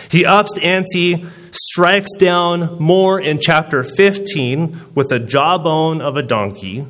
He 0.09 0.25
ups 0.25 0.57
ante 0.59 1.25
strikes 1.51 2.13
down 2.19 2.79
more 2.79 3.19
in 3.19 3.39
chapter 3.39 3.83
15 3.83 4.93
with 4.93 5.09
the 5.09 5.19
jawbone 5.19 6.01
of 6.01 6.17
a 6.17 6.23
donkey 6.23 6.85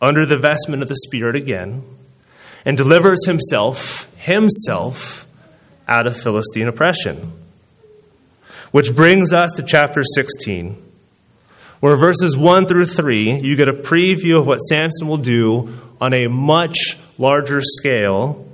under 0.00 0.26
the 0.26 0.38
vestment 0.38 0.82
of 0.82 0.88
the 0.88 0.96
Spirit 0.96 1.36
again 1.36 1.84
and 2.64 2.76
delivers 2.76 3.24
himself, 3.26 4.12
himself, 4.16 5.26
out 5.88 6.06
of 6.06 6.16
Philistine 6.16 6.68
oppression. 6.68 7.39
Which 8.72 8.94
brings 8.94 9.32
us 9.32 9.50
to 9.56 9.64
chapter 9.64 10.04
16, 10.04 10.80
where 11.80 11.96
verses 11.96 12.36
1 12.36 12.66
through 12.66 12.86
3, 12.86 13.40
you 13.40 13.56
get 13.56 13.68
a 13.68 13.72
preview 13.72 14.38
of 14.38 14.46
what 14.46 14.58
Samson 14.58 15.08
will 15.08 15.16
do 15.16 15.74
on 16.00 16.12
a 16.12 16.28
much 16.28 16.96
larger 17.18 17.60
scale 17.62 18.46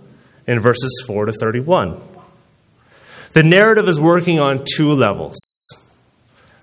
in 0.47 0.59
verses 0.59 1.05
4 1.07 1.27
to 1.27 1.33
31. 1.33 2.01
The 3.33 3.43
narrative 3.43 3.89
is 3.89 4.01
working 4.01 4.41
on 4.41 4.65
two 4.65 4.93
levels 4.93 5.37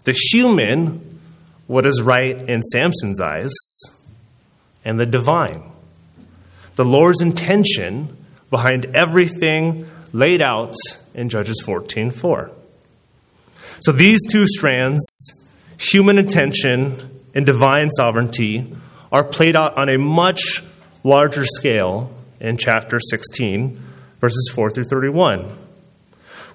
the 0.06 0.18
human, 0.32 1.20
what 1.68 1.86
is 1.86 2.02
right 2.02 2.42
in 2.50 2.62
Samson's 2.62 3.22
eyes, 3.22 3.54
and 4.84 5.00
the 5.00 5.06
divine. 5.06 5.64
The 6.76 6.84
Lord's 6.84 7.22
intention 7.22 8.18
behind 8.50 8.88
everything 8.96 9.88
laid 10.12 10.42
out 10.42 10.76
in 11.14 11.30
Judges 11.30 11.62
14:4. 11.66 12.52
So 13.84 13.92
these 13.92 14.20
two 14.30 14.46
strands, 14.48 15.04
human 15.78 16.18
intention 16.18 17.22
and 17.34 17.46
divine 17.46 17.92
sovereignty, 17.92 18.76
are 19.12 19.24
played 19.24 19.56
out 19.56 19.78
on 19.78 19.90
a 19.90 19.98
much 19.98 20.64
larger 21.04 21.46
scale 21.46 22.14
in 22.40 22.58
chapter 22.58 23.00
16, 23.00 23.82
verses 24.20 24.52
4 24.54 24.72
through 24.72 24.86
31 24.86 25.64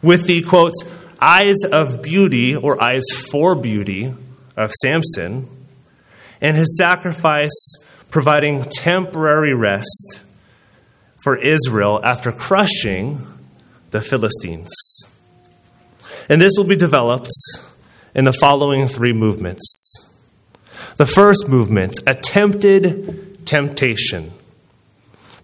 with 0.03 0.27
the 0.27 0.43
quote, 0.43 0.75
eyes 1.21 1.57
of 1.73 2.03
beauty 2.03 2.55
or 2.55 2.83
eyes 2.83 3.05
for 3.31 3.55
beauty 3.55 4.15
of 4.57 4.73
Samson, 4.73 5.49
and 6.41 6.57
his 6.57 6.77
sacrifice 6.77 7.51
providing 8.11 8.65
temporary 8.65 9.55
rest 9.55 10.21
for 11.23 11.37
Israel 11.37 12.01
after 12.05 12.33
crushing 12.33 13.27
the 13.91 14.01
Philistines. 14.01 14.71
And 16.29 16.41
this 16.41 16.53
will 16.57 16.65
be 16.65 16.77
developed 16.77 17.31
in 18.15 18.25
the 18.25 18.33
following 18.33 18.89
three 18.89 19.13
movements. 19.13 19.65
The 20.97 21.07
first 21.07 21.49
movement, 21.49 21.99
attempted 22.07 23.47
temptation, 23.47 24.33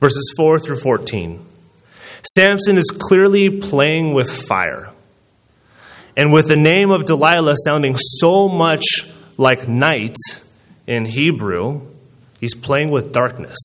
verses 0.00 0.32
4 0.36 0.58
through 0.60 0.80
14. 0.80 1.44
Samson 2.34 2.76
is 2.76 2.90
clearly 2.90 3.60
playing 3.60 4.14
with 4.14 4.30
fire. 4.30 4.90
And 6.16 6.32
with 6.32 6.48
the 6.48 6.56
name 6.56 6.90
of 6.90 7.06
Delilah 7.06 7.56
sounding 7.64 7.96
so 7.96 8.48
much 8.48 8.84
like 9.36 9.68
night 9.68 10.16
in 10.86 11.06
Hebrew, 11.06 11.82
he's 12.40 12.54
playing 12.54 12.90
with 12.90 13.12
darkness. 13.12 13.58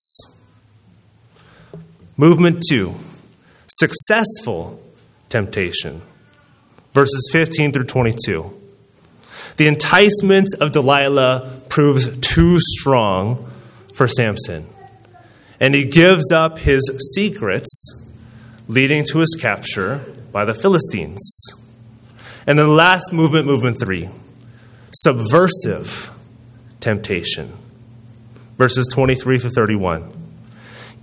Movement 2.17 2.63
two 2.67 2.95
successful 3.67 4.81
temptation. 5.29 6.01
Verses 6.93 7.29
15 7.31 7.71
through 7.71 7.85
22. 7.85 8.55
The 9.57 9.67
enticement 9.67 10.47
of 10.59 10.71
Delilah 10.71 11.61
proves 11.69 12.17
too 12.19 12.57
strong 12.59 13.51
for 13.93 14.07
Samson, 14.07 14.67
and 15.59 15.75
he 15.75 15.85
gives 15.85 16.31
up 16.31 16.59
his 16.59 16.81
secrets 17.13 17.67
leading 18.67 19.03
to 19.11 19.19
his 19.19 19.35
capture 19.39 20.05
by 20.31 20.45
the 20.45 20.53
Philistines. 20.53 21.19
And 22.47 22.57
then 22.57 22.67
the 22.67 22.71
last 22.71 23.11
movement, 23.11 23.45
movement 23.45 23.79
three 23.79 24.09
subversive 24.91 26.11
temptation. 26.79 27.53
Verses 28.57 28.87
23 28.91 29.39
to 29.39 29.49
31. 29.49 30.11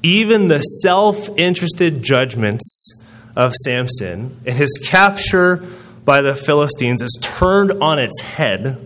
Even 0.02 0.48
the 0.48 0.60
self 0.60 1.28
interested 1.38 2.02
judgments 2.02 3.04
of 3.36 3.54
Samson 3.54 4.40
and 4.46 4.56
his 4.56 4.78
capture 4.88 5.62
by 6.04 6.22
the 6.22 6.34
Philistines 6.34 7.02
is 7.02 7.18
turned 7.20 7.72
on 7.82 7.98
its 7.98 8.20
head 8.22 8.78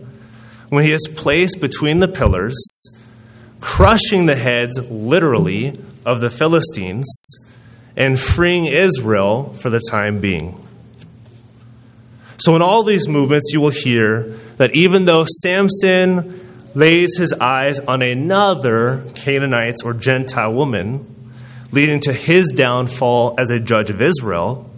when 0.69 0.83
he 0.83 0.91
is 0.91 1.07
placed 1.15 1.61
between 1.61 1.99
the 1.99 2.07
pillars, 2.07 2.57
crushing 3.59 4.25
the 4.25 4.35
heads, 4.35 4.79
literally, 4.89 5.79
of 6.05 6.21
the 6.21 6.29
Philistines 6.29 7.07
and 7.95 8.19
freeing 8.19 8.65
Israel 8.65 9.53
for 9.53 9.69
the 9.69 9.81
time 9.89 10.19
being. 10.19 10.57
So, 12.37 12.55
in 12.55 12.61
all 12.61 12.83
these 12.83 13.07
movements, 13.07 13.51
you 13.53 13.61
will 13.61 13.69
hear 13.69 14.35
that 14.57 14.73
even 14.73 15.05
though 15.05 15.25
Samson 15.41 16.39
lays 16.73 17.17
his 17.17 17.33
eyes 17.33 17.79
on 17.81 18.01
another 18.01 19.05
Canaanite 19.13 19.75
or 19.83 19.93
Gentile 19.93 20.53
woman, 20.53 21.10
leading 21.71 21.99
to 22.01 22.13
his 22.13 22.49
downfall 22.49 23.35
as 23.37 23.49
a 23.49 23.59
judge 23.59 23.89
of 23.89 24.01
Israel, 24.01 24.69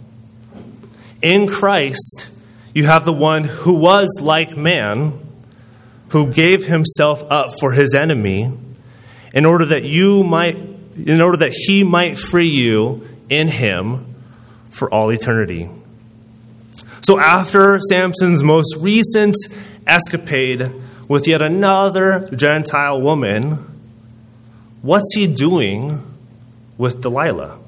in 1.22 1.48
Christ, 1.48 2.30
you 2.74 2.84
have 2.86 3.04
the 3.04 3.12
one 3.12 3.44
who 3.44 3.72
was 3.72 4.08
like 4.20 4.56
man, 4.56 5.18
who 6.10 6.32
gave 6.32 6.66
himself 6.66 7.24
up 7.30 7.58
for 7.58 7.72
his 7.72 7.94
enemy 7.94 8.52
in 9.32 9.44
order 9.44 9.66
that 9.66 9.84
you 9.84 10.22
might 10.22 10.56
in 10.96 11.20
order 11.20 11.36
that 11.38 11.52
he 11.52 11.82
might 11.82 12.16
free 12.16 12.48
you 12.48 13.08
in 13.28 13.48
him 13.48 14.14
for 14.70 14.92
all 14.92 15.10
eternity. 15.10 15.68
So 17.00 17.18
after 17.18 17.80
Samson's 17.80 18.42
most 18.44 18.76
recent 18.76 19.34
escapade 19.86 20.70
with 21.08 21.26
yet 21.26 21.42
another 21.42 22.28
Gentile 22.34 23.00
woman, 23.00 23.58
what's 24.82 25.14
he 25.14 25.26
doing 25.26 26.13
with 26.78 27.00
Delilah? 27.00 27.58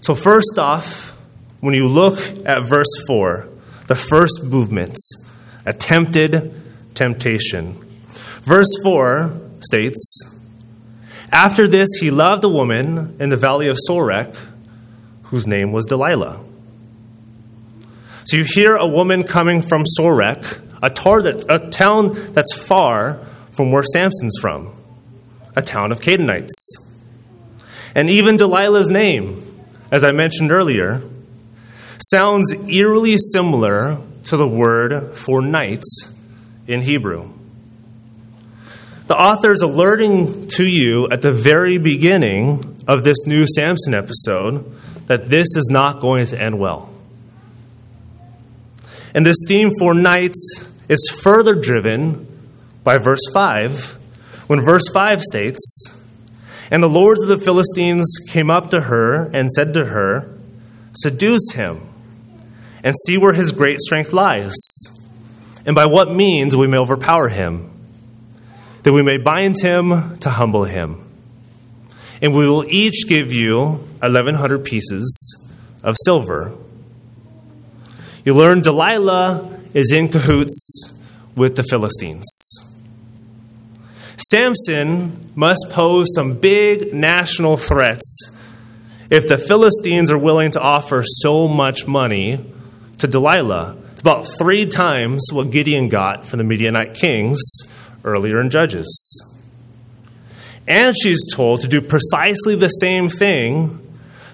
So, 0.00 0.14
first 0.14 0.58
off, 0.58 1.16
when 1.60 1.74
you 1.74 1.88
look 1.88 2.18
at 2.44 2.68
verse 2.68 2.92
4, 3.06 3.48
the 3.86 3.94
first 3.94 4.44
movement, 4.44 4.96
attempted 5.64 6.52
temptation. 6.94 7.74
Verse 8.42 8.70
4 8.82 9.32
states 9.60 10.40
After 11.30 11.68
this, 11.68 11.88
he 12.00 12.10
loved 12.10 12.44
a 12.44 12.48
woman 12.48 13.16
in 13.20 13.28
the 13.28 13.36
valley 13.36 13.68
of 13.68 13.78
Sorek 13.88 14.36
whose 15.24 15.46
name 15.46 15.72
was 15.72 15.86
Delilah. 15.86 16.44
So 18.24 18.36
you 18.36 18.44
hear 18.44 18.76
a 18.76 18.86
woman 18.86 19.24
coming 19.24 19.62
from 19.62 19.84
Sorek, 19.98 20.60
a, 20.82 20.90
tar 20.90 21.22
that, 21.22 21.44
a 21.48 21.70
town 21.70 22.12
that's 22.32 22.52
far 22.54 23.24
from 23.50 23.72
where 23.72 23.82
Samson's 23.82 24.38
from, 24.40 24.72
a 25.56 25.62
town 25.62 25.92
of 25.92 26.00
Canaanites. 26.00 26.54
And 27.94 28.08
even 28.08 28.36
Delilah's 28.36 28.90
name, 28.90 29.42
as 29.90 30.04
I 30.04 30.12
mentioned 30.12 30.50
earlier, 30.50 31.02
sounds 32.10 32.52
eerily 32.68 33.16
similar 33.18 33.98
to 34.24 34.36
the 34.36 34.48
word 34.48 35.16
for 35.16 35.42
night 35.42 35.82
in 36.66 36.82
Hebrew. 36.82 37.30
The 39.06 39.20
author 39.20 39.52
is 39.52 39.62
alerting 39.62 40.48
to 40.48 40.64
you 40.64 41.08
at 41.10 41.22
the 41.22 41.32
very 41.32 41.76
beginning 41.76 42.82
of 42.88 43.04
this 43.04 43.26
new 43.26 43.46
Samson 43.46 43.94
episode 43.94 44.74
that 45.06 45.28
this 45.28 45.48
is 45.56 45.68
not 45.70 46.00
going 46.00 46.24
to 46.26 46.42
end 46.42 46.58
well. 46.58 46.88
And 49.14 49.26
this 49.26 49.36
theme 49.46 49.72
for 49.78 49.92
nights 49.92 50.66
is 50.88 51.10
further 51.22 51.54
driven 51.54 52.26
by 52.82 52.98
verse 52.98 53.20
5, 53.34 53.98
when 54.46 54.60
verse 54.62 54.88
5 54.88 55.20
states, 55.22 55.60
And 56.72 56.82
the 56.82 56.88
lords 56.88 57.20
of 57.20 57.28
the 57.28 57.36
Philistines 57.36 58.06
came 58.28 58.50
up 58.50 58.70
to 58.70 58.80
her 58.80 59.24
and 59.34 59.52
said 59.52 59.74
to 59.74 59.84
her, 59.84 60.38
Seduce 60.94 61.50
him, 61.52 61.86
and 62.82 62.96
see 63.04 63.18
where 63.18 63.34
his 63.34 63.52
great 63.52 63.78
strength 63.80 64.14
lies, 64.14 64.56
and 65.66 65.76
by 65.76 65.84
what 65.84 66.10
means 66.10 66.56
we 66.56 66.66
may 66.66 66.78
overpower 66.78 67.28
him, 67.28 67.70
that 68.84 68.92
we 68.94 69.02
may 69.02 69.18
bind 69.18 69.60
him 69.60 70.16
to 70.20 70.30
humble 70.30 70.64
him. 70.64 71.04
And 72.22 72.34
we 72.34 72.48
will 72.48 72.64
each 72.66 73.06
give 73.06 73.34
you 73.34 73.72
1,100 74.00 74.64
pieces 74.64 75.52
of 75.82 75.96
silver. 76.06 76.56
You 78.24 78.32
learn 78.32 78.62
Delilah 78.62 79.60
is 79.74 79.92
in 79.92 80.08
cahoots 80.08 80.98
with 81.36 81.56
the 81.56 81.64
Philistines. 81.64 82.24
Samson 84.30 85.32
must 85.34 85.66
pose 85.70 86.08
some 86.14 86.38
big 86.38 86.92
national 86.92 87.56
threats 87.56 88.36
if 89.10 89.26
the 89.26 89.38
Philistines 89.38 90.10
are 90.10 90.18
willing 90.18 90.50
to 90.52 90.60
offer 90.60 91.02
so 91.04 91.48
much 91.48 91.86
money 91.86 92.44
to 92.98 93.06
Delilah. 93.06 93.76
It's 93.92 94.00
about 94.00 94.26
three 94.38 94.66
times 94.66 95.28
what 95.32 95.50
Gideon 95.50 95.88
got 95.88 96.26
from 96.26 96.38
the 96.38 96.44
Midianite 96.44 96.94
kings 96.94 97.38
earlier 98.04 98.40
in 98.40 98.50
Judges. 98.50 98.88
And 100.66 100.94
she's 101.02 101.20
told 101.34 101.60
to 101.62 101.68
do 101.68 101.80
precisely 101.80 102.54
the 102.54 102.68
same 102.68 103.08
thing 103.08 103.78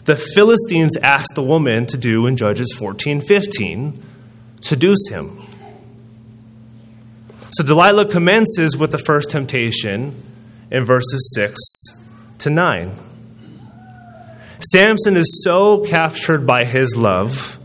the 0.04 0.16
Philistines 0.16 0.96
asked 0.98 1.34
the 1.34 1.42
woman 1.42 1.86
to 1.86 1.96
do 1.96 2.26
in 2.26 2.36
Judges 2.36 2.74
14 2.78 3.20
15 3.20 4.02
seduce 4.60 5.08
him. 5.08 5.38
So 7.50 7.64
Delilah 7.64 8.06
commences 8.06 8.76
with 8.76 8.92
the 8.92 8.98
first 8.98 9.30
temptation 9.30 10.22
in 10.70 10.84
verses 10.84 11.32
6 11.34 11.58
to 12.38 12.50
9. 12.50 12.92
Samson 14.60 15.16
is 15.16 15.42
so 15.42 15.84
captured 15.84 16.46
by 16.46 16.64
his 16.64 16.94
love, 16.94 17.58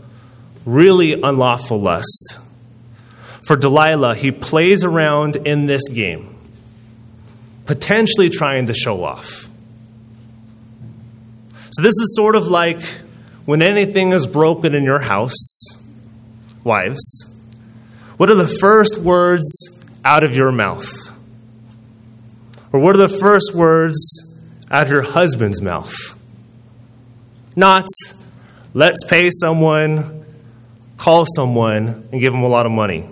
really 0.64 1.20
unlawful 1.20 1.80
lust. 1.80 2.38
For 3.46 3.56
Delilah, 3.56 4.14
he 4.14 4.30
plays 4.30 4.84
around 4.84 5.36
in 5.36 5.66
this 5.66 5.86
game, 5.88 6.34
potentially 7.66 8.30
trying 8.30 8.66
to 8.68 8.74
show 8.74 9.04
off. 9.04 9.50
So, 11.70 11.82
this 11.82 11.92
is 11.92 12.14
sort 12.16 12.36
of 12.36 12.46
like 12.46 12.80
when 13.44 13.60
anything 13.60 14.12
is 14.12 14.26
broken 14.26 14.74
in 14.74 14.84
your 14.84 15.00
house, 15.00 15.34
wives, 16.62 17.02
what 18.16 18.30
are 18.30 18.36
the 18.36 18.46
first 18.46 18.96
words 18.96 19.73
out 20.04 20.24
of 20.24 20.36
your 20.36 20.52
mouth? 20.52 20.92
Or 22.72 22.80
what 22.80 22.94
are 22.94 22.98
the 22.98 23.08
first 23.08 23.54
words 23.54 23.96
out 24.70 24.86
of 24.86 24.92
your 24.92 25.02
husband's 25.02 25.62
mouth? 25.62 25.94
Not, 27.56 27.86
let's 28.72 29.04
pay 29.04 29.30
someone, 29.32 30.24
call 30.96 31.24
someone, 31.36 32.08
and 32.10 32.20
give 32.20 32.32
them 32.32 32.42
a 32.42 32.48
lot 32.48 32.66
of 32.66 32.72
money. 32.72 33.08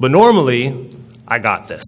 But 0.00 0.10
normally, 0.10 0.94
I 1.26 1.38
got 1.38 1.68
this. 1.68 1.84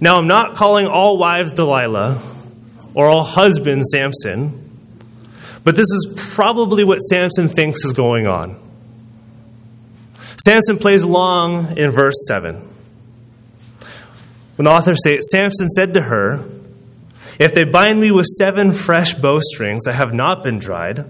Now, 0.00 0.18
I'm 0.18 0.26
not 0.26 0.54
calling 0.54 0.86
all 0.86 1.18
wives 1.18 1.52
Delilah 1.52 2.20
or 2.94 3.08
all 3.08 3.24
husbands 3.24 3.88
Samson. 3.90 4.58
But 5.64 5.76
this 5.76 5.90
is 5.90 6.30
probably 6.34 6.84
what 6.84 6.98
Samson 6.98 7.48
thinks 7.48 7.84
is 7.84 7.92
going 7.92 8.26
on. 8.26 8.61
Samson 10.36 10.78
plays 10.78 11.02
along 11.02 11.76
in 11.76 11.90
verse 11.90 12.16
7. 12.26 12.68
When 14.56 14.64
the 14.64 14.70
author 14.70 14.94
states, 14.96 15.30
Samson 15.30 15.68
said 15.68 15.94
to 15.94 16.02
her, 16.02 16.44
If 17.38 17.54
they 17.54 17.64
bind 17.64 18.00
me 18.00 18.10
with 18.10 18.26
seven 18.26 18.72
fresh 18.72 19.14
bowstrings 19.14 19.84
that 19.84 19.94
have 19.94 20.12
not 20.12 20.44
been 20.44 20.58
dried, 20.58 21.04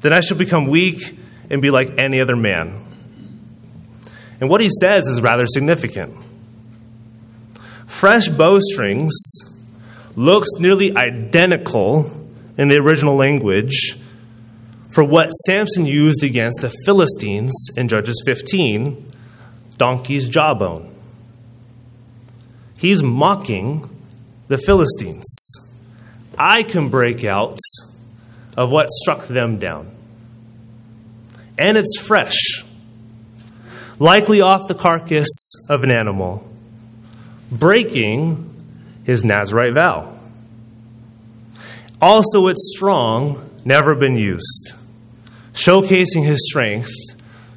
then 0.00 0.12
I 0.12 0.20
shall 0.20 0.36
become 0.36 0.66
weak 0.66 1.18
and 1.50 1.62
be 1.62 1.70
like 1.70 1.98
any 1.98 2.20
other 2.20 2.36
man. 2.36 2.84
And 4.40 4.48
what 4.48 4.60
he 4.60 4.70
says 4.80 5.06
is 5.06 5.20
rather 5.20 5.46
significant. 5.46 6.14
Fresh 7.86 8.28
bowstrings 8.28 9.14
looks 10.14 10.48
nearly 10.58 10.96
identical 10.96 12.10
in 12.56 12.68
the 12.68 12.76
original 12.76 13.16
language 13.16 13.96
for 14.98 15.04
what 15.04 15.30
Samson 15.30 15.86
used 15.86 16.24
against 16.24 16.60
the 16.60 16.74
Philistines 16.84 17.52
in 17.76 17.86
Judges 17.86 18.20
15 18.26 19.06
donkey's 19.76 20.28
jawbone. 20.28 20.92
He's 22.76 23.00
mocking 23.00 23.88
the 24.48 24.58
Philistines. 24.58 25.24
I 26.36 26.64
can 26.64 26.88
break 26.88 27.22
out 27.22 27.60
of 28.56 28.72
what 28.72 28.90
struck 28.90 29.28
them 29.28 29.60
down. 29.60 29.88
And 31.56 31.78
it's 31.78 31.96
fresh, 32.00 32.64
likely 34.00 34.40
off 34.40 34.66
the 34.66 34.74
carcass 34.74 35.28
of 35.68 35.84
an 35.84 35.92
animal, 35.92 36.44
breaking 37.52 38.52
his 39.04 39.22
Nazarite 39.22 39.74
vow. 39.74 40.18
Also, 42.00 42.48
it's 42.48 42.74
strong, 42.74 43.48
never 43.64 43.94
been 43.94 44.16
used, 44.16 44.74
showcasing 45.58 46.24
his 46.24 46.46
strength 46.48 46.92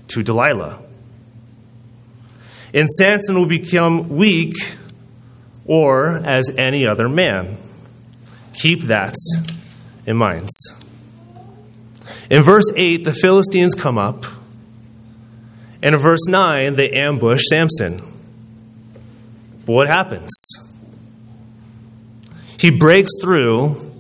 to 0.08 0.24
Delilah. 0.24 0.82
And 2.74 2.90
Samson 2.90 3.36
will 3.36 3.48
become 3.48 4.10
weak 4.10 4.56
or 5.66 6.16
as 6.16 6.50
any 6.58 6.88
other 6.88 7.08
man. 7.08 7.58
Keep 8.54 8.84
that 8.84 9.14
in 10.06 10.18
mind. 10.18 10.50
In 12.30 12.44
verse 12.44 12.72
8, 12.76 13.04
the 13.04 13.14
Philistines 13.14 13.76
come 13.76 13.98
up, 13.98 14.26
and 15.84 15.94
in 15.94 16.02
verse 16.02 16.28
9, 16.28 16.76
they 16.76 16.92
ambush 16.92 17.42
Samson. 17.50 18.02
What 19.66 19.88
happens? 19.88 20.32
He 22.58 22.72
breaks 22.72 23.12
through 23.22 23.92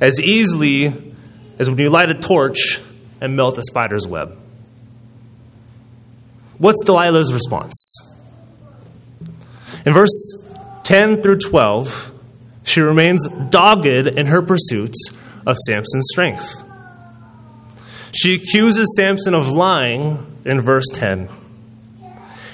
as 0.00 0.20
easily 0.20 1.14
as 1.58 1.68
when 1.70 1.78
you 1.78 1.90
light 1.90 2.10
a 2.10 2.14
torch 2.14 2.80
and 3.22 3.36
melt 3.36 3.56
a 3.56 3.62
spider's 3.62 4.06
web. 4.06 4.36
What's 6.58 6.82
Delilah's 6.84 7.32
response? 7.32 7.74
In 9.86 9.92
verse 9.94 10.10
10 10.82 11.22
through 11.22 11.38
12, 11.38 12.12
she 12.64 12.80
remains 12.80 13.26
dogged 13.50 13.86
in 13.86 14.26
her 14.26 14.42
pursuit 14.42 14.94
of 15.46 15.56
Samson's 15.66 16.08
strength. 16.12 16.62
She 18.14 18.34
accuses 18.34 18.92
Samson 18.94 19.34
of 19.34 19.48
lying 19.48 20.40
in 20.44 20.60
verse 20.60 20.86
10. 20.92 21.28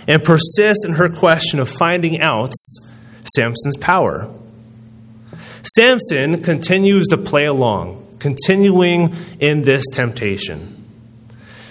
and 0.07 0.25
persists 0.25 0.85
in 0.87 0.95
her 0.95 1.09
question 1.11 1.61
of 1.61 1.69
finding 1.69 2.21
out 2.21 2.53
Samson's 3.25 3.77
power. 3.77 4.33
Samson 5.63 6.43
continues 6.43 7.07
to 7.09 7.19
play 7.19 7.45
along, 7.45 7.98
continuing 8.19 9.15
in 9.41 9.63
this 9.63 9.85
temptation, 9.93 10.85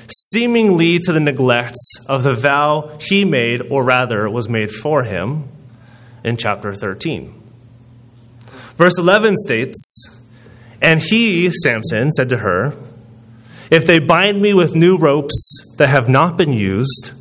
seemingly 0.10 1.00
to 1.00 1.12
the 1.12 1.20
neglect 1.20 1.78
of 2.08 2.24
the 2.24 2.36
vow 2.36 2.98
he 3.00 3.26
made, 3.26 3.62
or 3.70 3.84
rather 3.84 4.30
was 4.30 4.48
made 4.48 4.72
for 4.72 5.04
him, 5.04 5.48
in 6.24 6.38
chapter 6.38 6.74
13. 6.74 7.34
Verse 8.76 8.98
11 8.98 9.36
states, 9.38 10.22
And 10.82 11.00
he, 11.00 11.50
Samson, 11.52 12.12
said 12.12 12.30
to 12.30 12.38
her, 12.38 12.74
If 13.72 13.86
they 13.86 14.00
bind 14.00 14.42
me 14.42 14.54
with 14.54 14.76
new 14.76 14.98
ropes 14.98 15.76
that 15.78 15.88
have 15.88 16.08
not 16.08 16.38
been 16.38 16.54
used, 16.54 17.14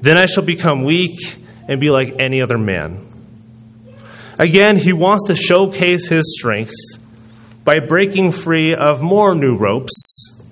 then 0.00 0.16
I 0.16 0.26
shall 0.26 0.44
become 0.44 0.84
weak 0.84 1.38
and 1.66 1.80
be 1.80 1.90
like 1.90 2.14
any 2.18 2.40
other 2.42 2.58
man. 2.58 3.10
Again, 4.38 4.76
he 4.76 4.92
wants 4.92 5.24
to 5.28 5.36
showcase 5.36 6.08
his 6.08 6.36
strength 6.38 6.74
by 7.64 7.80
breaking 7.80 8.32
free 8.32 8.74
of 8.74 9.00
more 9.00 9.34
new 9.34 9.56
ropes, 9.56 10.42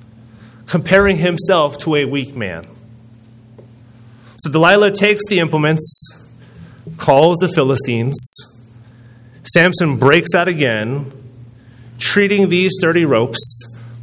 comparing 0.67 1.19
himself 1.19 1.79
to 1.79 1.95
a 1.95 2.05
weak 2.07 2.35
man. 2.35 2.67
So 4.39 4.51
Delilah 4.51 4.93
takes 4.93 5.23
the 5.29 5.39
implements, 5.39 6.29
calls 6.97 7.37
the 7.39 7.49
Philistines. 7.49 8.19
Samson 9.45 9.99
breaks 9.99 10.35
out 10.35 10.49
again, 10.49 11.13
treating 11.99 12.49
these 12.49 12.73
sturdy 12.75 13.05
ropes 13.05 13.41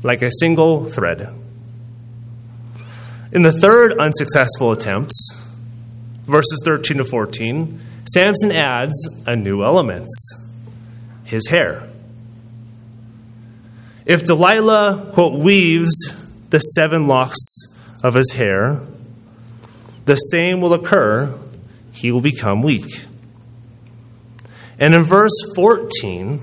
like 0.04 0.22
a 0.22 0.32
single 0.40 0.86
thread. 0.86 1.34
In 3.32 3.42
the 3.42 3.52
third 3.52 3.94
unsuccessful 4.00 4.72
attempt, 4.72 5.12
verses 6.26 6.62
13 6.64 6.98
to 6.98 7.06
14, 7.06 7.80
Samson 8.14 8.52
adds 8.52 8.94
a 9.26 9.36
new 9.36 9.64
element 9.64 10.08
his 11.26 11.48
hair. 11.48 11.89
If 14.10 14.26
Delilah, 14.26 15.12
quote, 15.14 15.38
weaves 15.38 15.94
the 16.50 16.58
seven 16.58 17.06
locks 17.06 17.38
of 18.02 18.16
his 18.16 18.32
hair, 18.32 18.82
the 20.06 20.16
same 20.16 20.62
will 20.62 20.74
occur. 20.74 21.32
He 21.92 22.12
will 22.12 22.20
become 22.20 22.64
weak. 22.64 23.06
And 24.80 24.96
in 24.96 25.04
verse 25.04 25.40
14, 25.56 26.42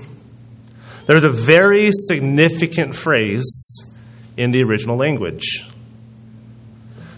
there's 1.07 1.25
a 1.25 1.29
very 1.29 1.89
significant 1.91 2.95
phrase 2.95 3.45
in 4.37 4.51
the 4.51 4.63
original 4.63 4.95
language. 4.95 5.69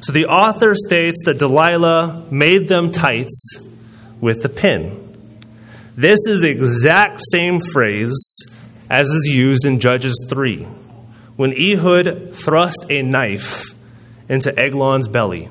So 0.02 0.12
the 0.12 0.26
author 0.26 0.74
states 0.74 1.22
that 1.26 1.38
Delilah 1.38 2.26
made 2.32 2.68
them 2.68 2.92
tights 2.92 3.60
with 4.20 4.42
the 4.42 4.50
pin. 4.50 5.16
This 5.96 6.26
is 6.26 6.42
the 6.42 6.50
exact 6.50 7.20
same 7.30 7.62
phrase 7.62 8.18
as 8.90 9.10
is 9.10 9.30
used 9.32 9.66
in 9.66 9.80
Judges 9.80 10.26
3 10.30 10.68
when 11.36 11.54
Ehud 11.54 12.36
thrust 12.36 12.86
a 12.90 13.02
knife 13.02 13.74
into 14.28 14.58
Eglon's 14.60 15.08
belly, 15.08 15.50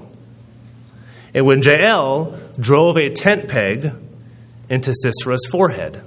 and 1.33 1.47
when 1.47 1.63
Jael 1.63 2.39
drove 2.61 2.97
a 2.97 3.11
tent 3.11 3.49
peg 3.49 3.93
into 4.69 4.93
Sisera's 4.93 5.47
forehead. 5.51 6.03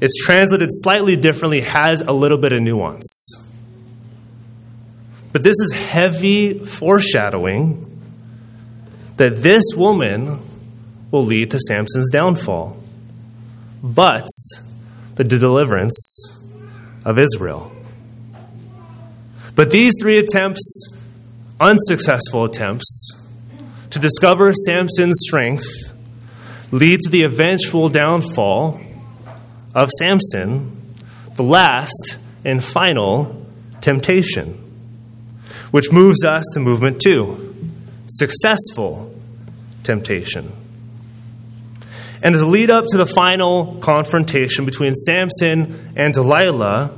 It's 0.00 0.24
translated 0.24 0.68
slightly 0.72 1.16
differently, 1.16 1.60
has 1.62 2.00
a 2.00 2.12
little 2.12 2.38
bit 2.38 2.52
of 2.52 2.62
nuance. 2.62 3.34
But 5.32 5.42
this 5.42 5.56
is 5.60 5.72
heavy 5.72 6.54
foreshadowing 6.54 7.84
that 9.16 9.42
this 9.42 9.64
woman 9.76 10.40
will 11.10 11.24
lead 11.24 11.50
to 11.50 11.58
Samson's 11.58 12.10
downfall, 12.10 12.80
but 13.82 14.26
the 15.24 15.38
deliverance 15.38 15.96
of 17.04 17.18
Israel. 17.18 17.72
But 19.54 19.70
these 19.70 19.94
three 20.00 20.18
attempts, 20.18 20.96
unsuccessful 21.58 22.44
attempts, 22.44 23.26
to 23.90 23.98
discover 23.98 24.52
Samson's 24.54 25.18
strength 25.26 25.66
lead 26.70 27.00
to 27.00 27.10
the 27.10 27.24
eventual 27.24 27.88
downfall 27.88 28.80
of 29.74 29.90
Samson, 29.90 30.94
the 31.34 31.42
last 31.42 32.18
and 32.44 32.62
final 32.62 33.44
temptation, 33.80 34.52
which 35.72 35.90
moves 35.90 36.24
us 36.24 36.44
to 36.54 36.60
movement 36.60 37.00
two 37.00 37.54
successful 38.06 39.14
temptation. 39.82 40.52
And 42.22 42.34
as 42.34 42.40
a 42.40 42.46
lead 42.46 42.70
up 42.70 42.84
to 42.88 42.98
the 42.98 43.06
final 43.06 43.76
confrontation 43.80 44.64
between 44.64 44.94
Samson 44.94 45.92
and 45.94 46.12
Delilah, 46.12 46.90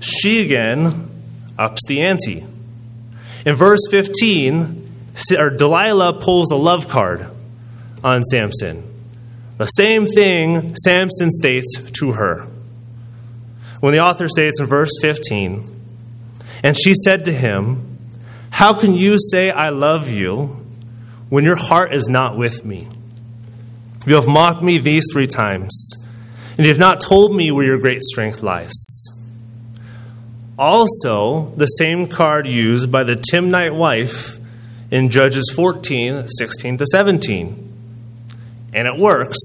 she 0.00 0.42
again 0.42 1.10
ups 1.58 1.82
the 1.86 2.00
ante. 2.00 2.44
In 3.44 3.54
verse 3.54 3.80
15, 3.90 4.90
Delilah 5.58 6.20
pulls 6.20 6.50
a 6.50 6.56
love 6.56 6.88
card 6.88 7.28
on 8.02 8.24
Samson. 8.24 8.88
The 9.58 9.66
same 9.66 10.06
thing 10.06 10.74
Samson 10.76 11.30
states 11.30 11.90
to 12.00 12.12
her. 12.12 12.46
When 13.80 13.92
the 13.92 14.00
author 14.00 14.28
states 14.28 14.60
in 14.60 14.66
verse 14.66 14.92
15, 15.00 15.68
and 16.62 16.76
she 16.78 16.94
said 16.94 17.24
to 17.26 17.32
him, 17.32 17.98
how 18.50 18.74
can 18.74 18.94
you 18.94 19.18
say, 19.18 19.50
I 19.50 19.70
love 19.70 20.10
you, 20.10 20.64
when 21.28 21.44
your 21.44 21.56
heart 21.56 21.92
is 21.94 22.08
not 22.08 22.36
with 22.36 22.64
me? 22.64 22.88
You 24.04 24.16
have 24.16 24.26
mocked 24.26 24.62
me 24.62 24.78
these 24.78 25.04
three 25.12 25.26
times, 25.26 25.94
and 26.56 26.60
you 26.60 26.68
have 26.68 26.78
not 26.78 27.00
told 27.00 27.34
me 27.34 27.50
where 27.50 27.64
your 27.64 27.78
great 27.78 28.02
strength 28.02 28.42
lies. 28.42 28.72
Also, 30.58 31.52
the 31.56 31.66
same 31.66 32.06
card 32.06 32.46
used 32.46 32.90
by 32.90 33.04
the 33.04 33.16
Timnite 33.16 33.76
wife 33.76 34.38
in 34.90 35.08
Judges 35.08 35.50
14 35.54 36.28
16 36.28 36.78
to 36.78 36.86
17. 36.86 37.68
And 38.74 38.88
it 38.88 38.98
works 38.98 39.38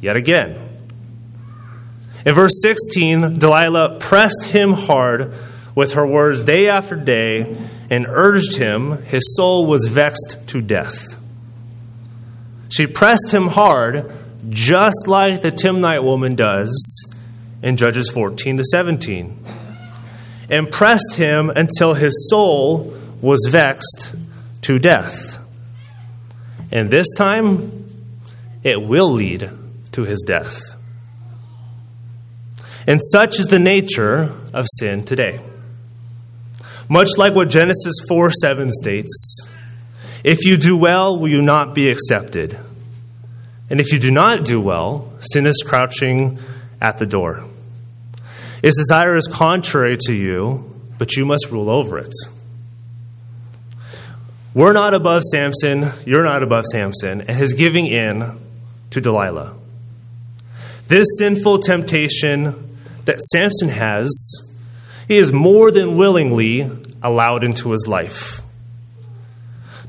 yet 0.00 0.16
again. 0.16 0.58
In 2.26 2.34
verse 2.34 2.60
16, 2.62 3.34
Delilah 3.38 3.98
pressed 4.00 4.44
him 4.44 4.72
hard 4.72 5.34
with 5.74 5.94
her 5.94 6.06
words 6.06 6.42
day 6.42 6.68
after 6.68 6.96
day 6.96 7.56
and 7.90 8.06
urged 8.08 8.56
him, 8.56 9.02
his 9.04 9.36
soul 9.36 9.66
was 9.66 9.88
vexed 9.88 10.48
to 10.48 10.60
death. 10.60 11.13
She 12.74 12.88
pressed 12.88 13.32
him 13.32 13.46
hard, 13.46 14.10
just 14.48 15.06
like 15.06 15.42
the 15.42 15.52
Timnite 15.52 16.02
woman 16.02 16.34
does 16.34 16.74
in 17.62 17.76
Judges 17.76 18.10
14 18.10 18.56
to 18.56 18.64
17, 18.64 19.44
and 20.50 20.68
pressed 20.68 21.14
him 21.14 21.50
until 21.50 21.94
his 21.94 22.28
soul 22.28 22.92
was 23.20 23.46
vexed 23.48 24.16
to 24.62 24.80
death. 24.80 25.38
And 26.72 26.90
this 26.90 27.06
time, 27.16 27.86
it 28.64 28.82
will 28.82 29.12
lead 29.12 29.50
to 29.92 30.02
his 30.02 30.24
death. 30.26 30.60
And 32.88 33.00
such 33.00 33.38
is 33.38 33.46
the 33.46 33.60
nature 33.60 34.32
of 34.52 34.66
sin 34.78 35.04
today. 35.04 35.38
Much 36.88 37.10
like 37.16 37.36
what 37.36 37.50
Genesis 37.50 37.94
4 38.08 38.32
7 38.32 38.72
states 38.72 39.53
If 40.24 40.44
you 40.44 40.56
do 40.56 40.76
well, 40.76 41.18
will 41.18 41.28
you 41.28 41.42
not 41.42 41.74
be 41.74 41.90
accepted? 41.90 42.58
And 43.70 43.80
if 43.80 43.92
you 43.92 43.98
do 43.98 44.10
not 44.10 44.44
do 44.44 44.60
well, 44.60 45.12
sin 45.20 45.46
is 45.46 45.62
crouching 45.64 46.38
at 46.80 46.98
the 46.98 47.06
door. 47.06 47.44
Its 48.62 48.78
desire 48.78 49.16
is 49.16 49.28
contrary 49.28 49.98
to 50.06 50.14
you, 50.14 50.64
but 50.96 51.14
you 51.16 51.26
must 51.26 51.50
rule 51.50 51.68
over 51.68 51.98
it. 51.98 52.12
We're 54.54 54.72
not 54.72 54.94
above 54.94 55.22
Samson, 55.24 55.90
you're 56.06 56.24
not 56.24 56.42
above 56.42 56.64
Samson, 56.72 57.20
and 57.22 57.36
his 57.36 57.52
giving 57.52 57.86
in 57.86 58.38
to 58.90 59.00
Delilah. 59.00 59.54
This 60.88 61.06
sinful 61.18 61.58
temptation 61.58 62.76
that 63.04 63.20
Samson 63.20 63.68
has 63.68 64.10
he 65.06 65.16
is 65.16 65.32
more 65.32 65.70
than 65.70 65.96
willingly 65.96 66.70
allowed 67.02 67.44
into 67.44 67.72
his 67.72 67.86
life. 67.86 68.40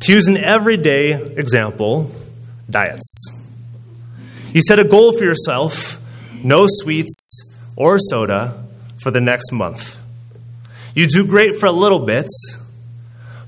To 0.02 0.14
use 0.14 0.28
an 0.28 0.38
everyday 0.38 1.14
example, 1.14 2.12
diets. 2.70 3.32
You 4.54 4.62
set 4.62 4.80
a 4.80 4.84
goal 4.84 5.18
for 5.18 5.24
yourself 5.24 6.00
no 6.44 6.68
sweets 6.68 7.54
or 7.76 7.98
soda 7.98 8.66
for 9.02 9.10
the 9.12 9.20
next 9.20 9.52
month. 9.52 10.00
You 10.94 11.08
do 11.08 11.26
great 11.26 11.60
for 11.60 11.66
a 11.66 11.72
little 11.72 12.06
bit, 12.06 12.28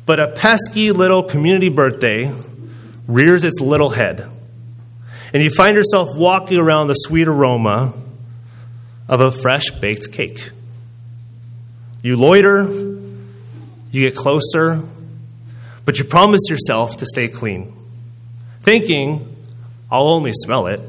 but 0.06 0.20
a 0.20 0.30
pesky 0.30 0.92
little 0.92 1.24
community 1.24 1.70
birthday 1.70 2.34
rears 3.08 3.44
its 3.44 3.62
little 3.62 3.90
head. 3.90 4.28
And 5.34 5.44
you 5.44 5.50
find 5.50 5.76
yourself 5.76 6.10
walking 6.16 6.58
around 6.58 6.88
the 6.88 6.94
sweet 6.94 7.28
aroma 7.28 7.94
of 9.08 9.22
a 9.22 9.32
fresh 9.32 9.70
baked 9.70 10.12
cake. 10.12 10.50
You 12.02 12.16
loiter, 12.18 12.68
you 13.92 14.10
get 14.10 14.16
closer, 14.16 14.84
but 15.88 15.98
you 15.98 16.04
promise 16.04 16.42
yourself 16.50 16.98
to 16.98 17.06
stay 17.06 17.30
clean, 17.30 17.74
thinking, 18.60 19.34
I'll 19.90 20.10
only 20.10 20.34
smell 20.34 20.68
it. 20.68 20.82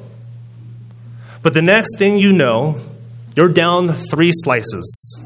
But 1.41 1.55
the 1.55 1.63
next 1.63 1.97
thing 1.99 2.19
you 2.19 2.33
know, 2.33 2.81
you're 3.37 3.49
down 3.49 3.91
three 3.91 4.33
slices. 4.33 5.25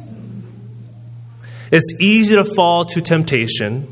It's 1.70 1.90
easy 1.98 2.34
to 2.34 2.44
fall 2.44 2.84
to 2.84 3.00
temptation 3.00 3.86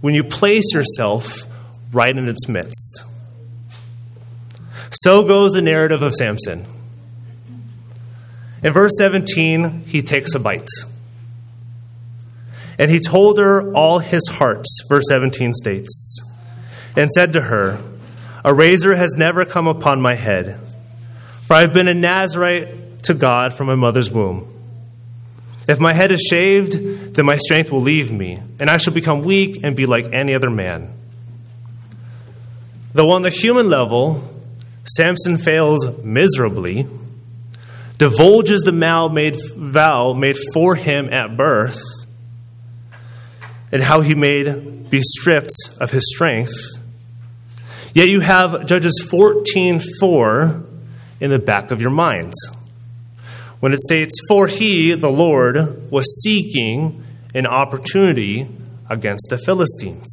when 0.00 0.14
you 0.14 0.24
place 0.24 0.72
yourself 0.72 1.46
right 1.92 2.16
in 2.16 2.26
its 2.26 2.48
midst. 2.48 3.02
So 4.90 5.28
goes 5.28 5.50
the 5.50 5.60
narrative 5.60 6.00
of 6.00 6.14
Samson. 6.14 6.64
In 8.62 8.72
verse 8.72 8.92
17, 8.96 9.84
he 9.84 10.00
takes 10.00 10.34
a 10.34 10.38
bite. 10.38 10.66
And 12.78 12.90
he 12.90 13.00
told 13.00 13.38
her 13.38 13.72
all 13.72 13.98
his 13.98 14.26
heart, 14.28 14.64
verse 14.88 15.04
17 15.08 15.54
states, 15.54 16.22
and 16.96 17.10
said 17.10 17.32
to 17.34 17.42
her, 17.42 17.78
A 18.44 18.54
razor 18.54 18.96
has 18.96 19.14
never 19.16 19.44
come 19.44 19.66
upon 19.66 20.00
my 20.00 20.14
head, 20.14 20.60
for 21.42 21.54
I 21.54 21.60
have 21.62 21.74
been 21.74 21.88
a 21.88 21.94
Nazarite 21.94 23.02
to 23.04 23.14
God 23.14 23.54
from 23.54 23.66
my 23.66 23.74
mother's 23.74 24.10
womb. 24.10 24.46
If 25.68 25.78
my 25.78 25.92
head 25.92 26.10
is 26.10 26.22
shaved, 26.22 27.14
then 27.14 27.26
my 27.26 27.36
strength 27.36 27.70
will 27.70 27.82
leave 27.82 28.10
me, 28.10 28.42
and 28.58 28.68
I 28.68 28.76
shall 28.76 28.94
become 28.94 29.22
weak 29.22 29.60
and 29.62 29.76
be 29.76 29.86
like 29.86 30.12
any 30.12 30.34
other 30.34 30.50
man. 30.50 30.92
Though 32.92 33.10
on 33.10 33.22
the 33.22 33.30
human 33.30 33.68
level, 33.68 34.24
Samson 34.84 35.38
fails 35.38 36.02
miserably, 36.02 36.86
divulges 37.98 38.62
the 38.62 38.72
vow 38.72 39.08
made, 39.08 39.36
vow 39.56 40.12
made 40.12 40.36
for 40.52 40.74
him 40.74 41.12
at 41.12 41.36
birth, 41.36 41.80
and 43.72 43.82
how 43.82 44.00
he 44.00 44.14
made 44.14 44.90
be 44.90 45.00
stripped 45.02 45.52
of 45.80 45.90
his 45.92 46.10
strength. 46.14 46.54
Yet 47.94 48.08
you 48.08 48.20
have 48.20 48.66
Judges 48.66 49.04
14:4 49.10 50.64
in 51.20 51.30
the 51.30 51.38
back 51.38 51.70
of 51.70 51.80
your 51.80 51.90
minds. 51.90 52.34
When 53.60 53.72
it 53.72 53.80
states, 53.80 54.18
"For 54.28 54.46
he, 54.46 54.94
the 54.94 55.10
Lord, 55.10 55.90
was 55.90 56.06
seeking 56.22 57.02
an 57.34 57.46
opportunity 57.46 58.48
against 58.88 59.26
the 59.28 59.38
Philistines." 59.38 60.08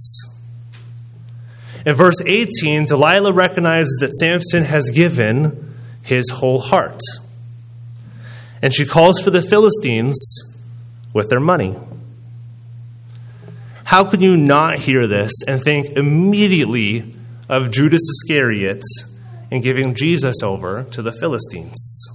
In 1.86 1.96
verse 1.96 2.20
18, 2.26 2.86
Delilah 2.86 3.32
recognizes 3.32 3.98
that 4.02 4.14
Samson 4.16 4.66
has 4.66 4.90
given 4.90 5.74
his 6.02 6.30
whole 6.30 6.60
heart. 6.60 7.00
And 8.62 8.74
she 8.74 8.86
calls 8.86 9.22
for 9.22 9.30
the 9.30 9.42
Philistines 9.42 10.18
with 11.14 11.30
their 11.30 11.40
money. 11.40 11.76
How 13.88 14.04
can 14.04 14.20
you 14.20 14.36
not 14.36 14.80
hear 14.80 15.08
this 15.08 15.32
and 15.48 15.64
think 15.64 15.96
immediately 15.96 17.16
of 17.48 17.72
Judas 17.72 18.02
Iscariot 18.02 18.84
and 19.50 19.64
giving 19.64 19.96
Jesus 19.96 20.44
over 20.44 20.84
to 20.92 21.02
the 21.02 21.14
Philistines 21.14 22.10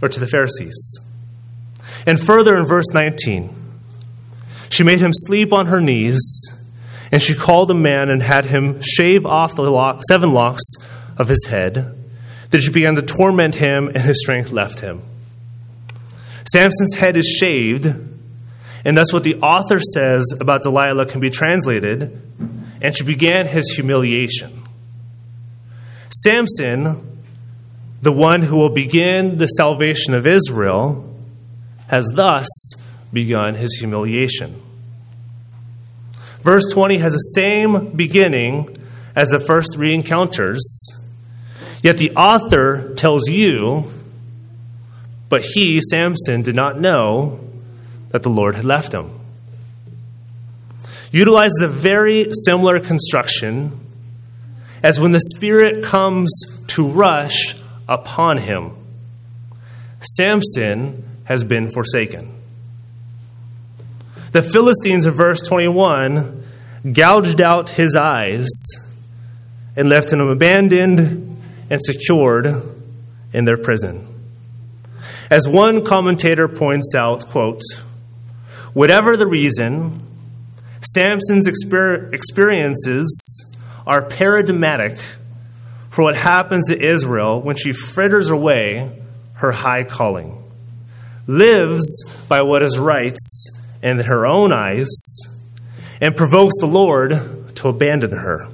or 0.00 0.08
to 0.08 0.18
the 0.18 0.26
Pharisees? 0.26 0.98
And 2.08 2.18
further 2.18 2.58
in 2.58 2.66
verse 2.66 2.90
19, 2.92 3.54
she 4.68 4.82
made 4.82 4.98
him 4.98 5.12
sleep 5.14 5.52
on 5.52 5.66
her 5.66 5.80
knees, 5.80 6.20
and 7.12 7.22
she 7.22 7.36
called 7.36 7.70
a 7.70 7.74
man 7.74 8.10
and 8.10 8.20
had 8.20 8.46
him 8.46 8.80
shave 8.80 9.24
off 9.24 9.54
the 9.54 9.70
lock, 9.70 10.00
seven 10.08 10.32
locks 10.32 10.64
of 11.16 11.28
his 11.28 11.46
head. 11.50 11.96
Then 12.50 12.60
she 12.60 12.72
began 12.72 12.96
to 12.96 13.02
torment 13.02 13.54
him, 13.54 13.86
and 13.86 14.02
his 14.02 14.20
strength 14.20 14.50
left 14.50 14.80
him. 14.80 15.02
Samson's 16.52 16.94
head 16.94 17.16
is 17.16 17.28
shaved 17.28 18.11
and 18.84 18.96
that's 18.96 19.12
what 19.12 19.22
the 19.22 19.36
author 19.36 19.80
says 19.80 20.24
about 20.40 20.62
Delilah 20.62 21.06
can 21.06 21.20
be 21.20 21.30
translated, 21.30 22.20
and 22.80 22.96
she 22.96 23.04
began 23.04 23.46
his 23.46 23.70
humiliation. 23.70 24.62
Samson, 26.10 27.20
the 28.02 28.12
one 28.12 28.42
who 28.42 28.56
will 28.56 28.74
begin 28.74 29.38
the 29.38 29.46
salvation 29.46 30.14
of 30.14 30.26
Israel, 30.26 31.08
has 31.86 32.08
thus 32.14 32.48
begun 33.12 33.54
his 33.54 33.76
humiliation. 33.78 34.60
Verse 36.40 36.64
20 36.72 36.98
has 36.98 37.12
the 37.12 37.18
same 37.18 37.94
beginning 37.94 38.76
as 39.14 39.28
the 39.28 39.38
first 39.38 39.74
three 39.74 39.94
encounters, 39.94 40.64
yet 41.82 41.98
the 41.98 42.10
author 42.12 42.92
tells 42.94 43.28
you, 43.28 43.92
but 45.28 45.42
he, 45.54 45.80
Samson, 45.80 46.42
did 46.42 46.56
not 46.56 46.80
know 46.80 47.41
that 48.12 48.22
the 48.22 48.30
Lord 48.30 48.54
had 48.54 48.64
left 48.64 48.92
him. 48.92 49.10
Utilizes 51.10 51.60
a 51.62 51.68
very 51.68 52.32
similar 52.44 52.80
construction 52.80 53.78
as 54.82 54.98
when 54.98 55.12
the 55.12 55.20
Spirit 55.20 55.84
comes 55.84 56.30
to 56.68 56.86
rush 56.86 57.56
upon 57.88 58.38
him. 58.38 58.72
Samson 60.00 61.04
has 61.24 61.44
been 61.44 61.70
forsaken. 61.70 62.32
The 64.32 64.42
Philistines 64.42 65.06
in 65.06 65.12
verse 65.12 65.40
21 65.42 66.44
gouged 66.92 67.40
out 67.40 67.70
his 67.70 67.94
eyes 67.94 68.48
and 69.76 69.88
left 69.88 70.12
him 70.12 70.20
abandoned 70.20 71.40
and 71.70 71.80
secured 71.82 72.46
in 73.32 73.44
their 73.44 73.56
prison. 73.56 74.08
As 75.30 75.46
one 75.46 75.84
commentator 75.84 76.48
points 76.48 76.94
out, 76.94 77.26
quote, 77.26 77.62
Whatever 78.74 79.16
the 79.16 79.26
reason, 79.26 80.00
Samson's 80.80 81.46
exper- 81.46 82.12
experiences 82.12 83.54
are 83.86 84.02
paradigmatic 84.02 84.98
for 85.90 86.02
what 86.02 86.16
happens 86.16 86.68
to 86.68 86.82
Israel 86.82 87.42
when 87.42 87.56
she 87.56 87.72
fritters 87.72 88.30
away 88.30 89.02
her 89.34 89.52
high 89.52 89.84
calling, 89.84 90.42
lives 91.26 92.04
by 92.28 92.40
what 92.42 92.62
is 92.62 92.78
right 92.78 93.16
in 93.82 93.98
her 94.00 94.24
own 94.24 94.52
eyes, 94.52 94.88
and 96.00 96.16
provokes 96.16 96.54
the 96.60 96.66
Lord 96.66 97.54
to 97.56 97.68
abandon 97.68 98.12
her. 98.12 98.48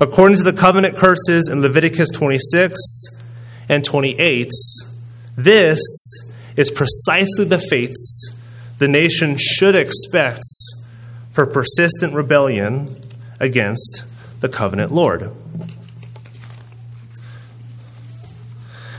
According 0.00 0.38
to 0.38 0.42
the 0.42 0.52
covenant 0.52 0.96
curses 0.96 1.48
in 1.48 1.62
Leviticus 1.62 2.10
26 2.10 2.80
and 3.68 3.84
28, 3.84 4.50
this 5.36 5.80
is 6.56 6.70
precisely 6.70 7.44
the 7.44 7.58
fates 7.58 8.32
the 8.78 8.88
nation 8.88 9.36
should 9.38 9.74
expect 9.74 10.42
for 11.32 11.46
persistent 11.46 12.14
rebellion 12.14 12.96
against 13.38 14.04
the 14.40 14.48
covenant 14.48 14.92
Lord. 14.92 15.30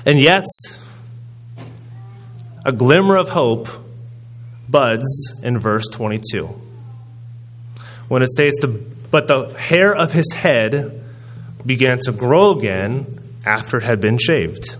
And 0.06 0.20
yet, 0.20 0.46
a 2.66 2.72
glimmer 2.72 3.18
of 3.18 3.30
hope 3.30 3.68
buds 4.68 5.40
in 5.44 5.58
verse 5.58 5.88
22 5.92 6.46
when 8.08 8.22
it 8.24 8.30
states, 8.30 8.58
But 9.12 9.28
the 9.28 9.54
hair 9.58 9.96
of 9.96 10.14
his 10.14 10.32
head 10.34 11.04
began 11.66 12.00
to 12.00 12.12
grow 12.12 12.58
again 12.58 13.20
after 13.46 13.78
it 13.78 13.84
had 13.84 14.02
been 14.02 14.18
shaved. 14.18 14.78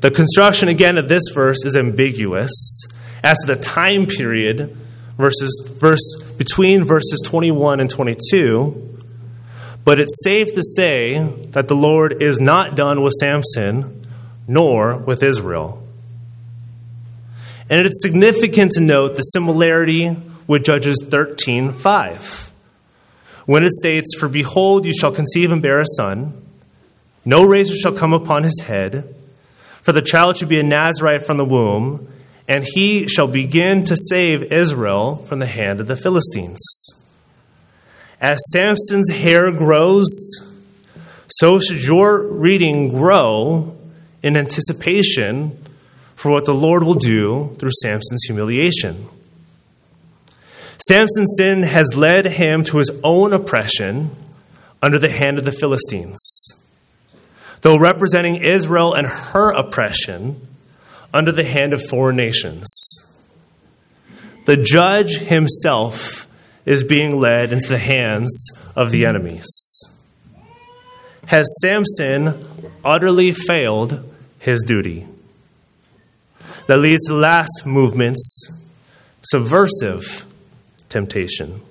The 0.00 0.10
construction 0.10 0.68
again 0.68 0.98
of 0.98 1.08
this 1.08 1.22
verse 1.32 1.64
is 1.64 1.76
ambiguous 1.76 2.52
as 3.24 3.38
to 3.38 3.54
the 3.54 3.60
time 3.60 4.06
period 4.06 4.76
versus 5.16 5.68
verse 5.80 6.22
between 6.38 6.84
verses 6.84 7.20
21 7.24 7.80
and 7.80 7.90
22 7.90 9.00
but 9.84 9.98
it's 9.98 10.22
safe 10.22 10.52
to 10.54 10.62
say 10.76 11.18
that 11.50 11.66
the 11.66 11.74
lord 11.74 12.22
is 12.22 12.38
not 12.38 12.76
done 12.76 13.02
with 13.02 13.12
samson 13.14 14.02
nor 14.46 14.96
with 14.96 15.22
israel. 15.22 15.80
And 17.70 17.86
it's 17.86 18.02
significant 18.02 18.72
to 18.72 18.80
note 18.80 19.16
the 19.16 19.22
similarity 19.22 20.16
with 20.46 20.64
judges 20.64 21.02
13:5 21.08 22.50
when 23.46 23.62
it 23.62 23.72
states 23.72 24.14
for 24.18 24.28
behold 24.28 24.84
you 24.84 24.92
shall 24.92 25.12
conceive 25.12 25.50
and 25.50 25.62
bear 25.62 25.78
a 25.78 25.86
son. 25.86 26.34
No 27.24 27.42
razor 27.44 27.74
shall 27.74 27.92
come 27.92 28.12
upon 28.12 28.42
his 28.42 28.60
head 28.60 29.14
for 29.80 29.92
the 29.92 30.02
child 30.02 30.36
should 30.36 30.48
be 30.48 30.60
a 30.60 30.62
nazarite 30.62 31.24
from 31.24 31.36
the 31.38 31.44
womb 31.44 32.08
and 32.46 32.64
he 32.74 33.08
shall 33.08 33.28
begin 33.28 33.84
to 33.84 33.96
save 33.96 34.52
Israel 34.52 35.16
from 35.16 35.38
the 35.38 35.46
hand 35.46 35.80
of 35.80 35.86
the 35.86 35.96
Philistines. 35.96 36.60
As 38.20 38.40
Samson's 38.52 39.10
hair 39.10 39.50
grows, 39.52 40.08
so 41.28 41.58
should 41.58 41.82
your 41.82 42.28
reading 42.28 42.88
grow 42.88 43.76
in 44.22 44.36
anticipation 44.36 45.58
for 46.14 46.30
what 46.30 46.44
the 46.44 46.54
Lord 46.54 46.84
will 46.84 46.94
do 46.94 47.56
through 47.58 47.70
Samson's 47.82 48.24
humiliation. 48.24 49.08
Samson's 50.86 51.34
sin 51.36 51.62
has 51.62 51.94
led 51.96 52.26
him 52.26 52.64
to 52.64 52.78
his 52.78 52.90
own 53.02 53.32
oppression 53.32 54.14
under 54.82 54.98
the 54.98 55.10
hand 55.10 55.38
of 55.38 55.44
the 55.44 55.52
Philistines. 55.52 56.20
Though 57.62 57.78
representing 57.78 58.36
Israel 58.36 58.92
and 58.92 59.06
her 59.06 59.50
oppression, 59.50 60.46
under 61.14 61.32
the 61.32 61.44
hand 61.44 61.72
of 61.72 61.80
foreign 61.88 62.16
nations. 62.16 62.68
the 64.46 64.56
judge 64.58 65.16
himself 65.16 66.26
is 66.66 66.84
being 66.84 67.18
led 67.18 67.50
into 67.50 67.68
the 67.68 67.78
hands 67.78 68.30
of 68.76 68.90
the 68.90 69.06
enemies. 69.06 69.46
Has 71.26 71.46
Samson 71.62 72.44
utterly 72.84 73.32
failed 73.32 74.04
his 74.38 74.62
duty? 74.64 75.06
That 76.66 76.78
leads 76.78 77.06
to 77.06 77.14
the 77.14 77.18
last 77.18 77.64
movement's 77.64 78.50
subversive 79.22 80.26
temptation. 80.90 81.62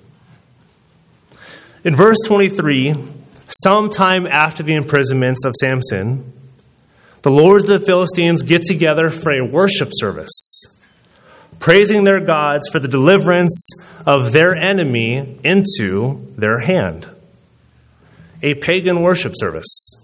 In 1.84 1.94
verse 1.94 2.18
23, 2.26 2.94
sometime 3.48 4.26
after 4.26 4.62
the 4.64 4.74
imprisonments 4.74 5.44
of 5.44 5.52
Samson, 5.60 6.32
the 7.24 7.30
lords 7.30 7.64
of 7.64 7.80
the 7.80 7.86
Philistines 7.86 8.42
get 8.42 8.64
together 8.64 9.08
for 9.08 9.32
a 9.32 9.40
worship 9.40 9.88
service, 9.92 10.66
praising 11.58 12.04
their 12.04 12.20
gods 12.20 12.68
for 12.68 12.78
the 12.78 12.86
deliverance 12.86 13.70
of 14.04 14.32
their 14.32 14.54
enemy 14.54 15.38
into 15.42 16.30
their 16.36 16.58
hand. 16.58 17.08
A 18.42 18.52
pagan 18.56 19.00
worship 19.00 19.32
service. 19.36 19.96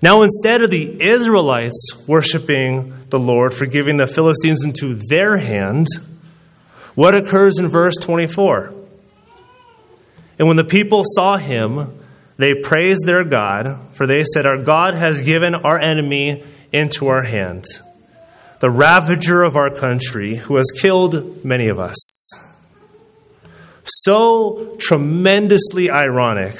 Now, 0.00 0.22
instead 0.22 0.62
of 0.62 0.70
the 0.70 0.96
Israelites 1.02 2.04
worshiping 2.06 2.94
the 3.08 3.18
Lord 3.18 3.52
for 3.52 3.66
giving 3.66 3.96
the 3.96 4.06
Philistines 4.06 4.62
into 4.62 4.94
their 4.94 5.38
hand, 5.38 5.88
what 6.94 7.16
occurs 7.16 7.58
in 7.58 7.66
verse 7.66 7.96
24? 7.96 8.72
And 10.38 10.46
when 10.46 10.56
the 10.56 10.62
people 10.62 11.02
saw 11.04 11.36
him, 11.36 11.99
they 12.42 12.54
praised 12.54 13.06
their 13.06 13.24
God, 13.24 13.78
for 13.92 14.06
they 14.06 14.24
said, 14.24 14.46
Our 14.46 14.58
God 14.58 14.94
has 14.94 15.20
given 15.20 15.54
our 15.54 15.78
enemy 15.78 16.44
into 16.72 17.08
our 17.08 17.22
hand, 17.22 17.64
the 18.60 18.70
ravager 18.70 19.42
of 19.42 19.56
our 19.56 19.70
country, 19.70 20.36
who 20.36 20.56
has 20.56 20.70
killed 20.70 21.44
many 21.44 21.68
of 21.68 21.78
us. 21.78 21.96
So 23.84 24.76
tremendously 24.78 25.90
ironic 25.90 26.56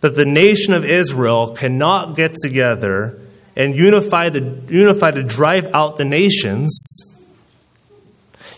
that 0.00 0.14
the 0.14 0.24
nation 0.24 0.74
of 0.74 0.84
Israel 0.84 1.54
cannot 1.54 2.16
get 2.16 2.34
together 2.42 3.20
and 3.54 3.74
unify 3.74 4.28
to, 4.30 4.62
unify 4.68 5.12
to 5.12 5.22
drive 5.22 5.66
out 5.72 5.96
the 5.96 6.04
nations, 6.04 6.76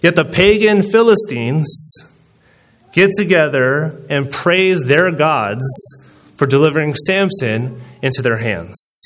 yet 0.03 0.17
the 0.17 0.25
pagan 0.25 0.83
Philistines 0.83 1.69
get 2.93 3.11
together 3.17 4.03
and 4.09 4.31
praise 4.31 4.83
their 4.83 5.13
gods 5.13 5.65
for 6.39 6.47
delivering 6.47 6.95
Samson 6.95 7.83
into 8.01 8.23
their 8.23 8.39
hands. 8.39 9.05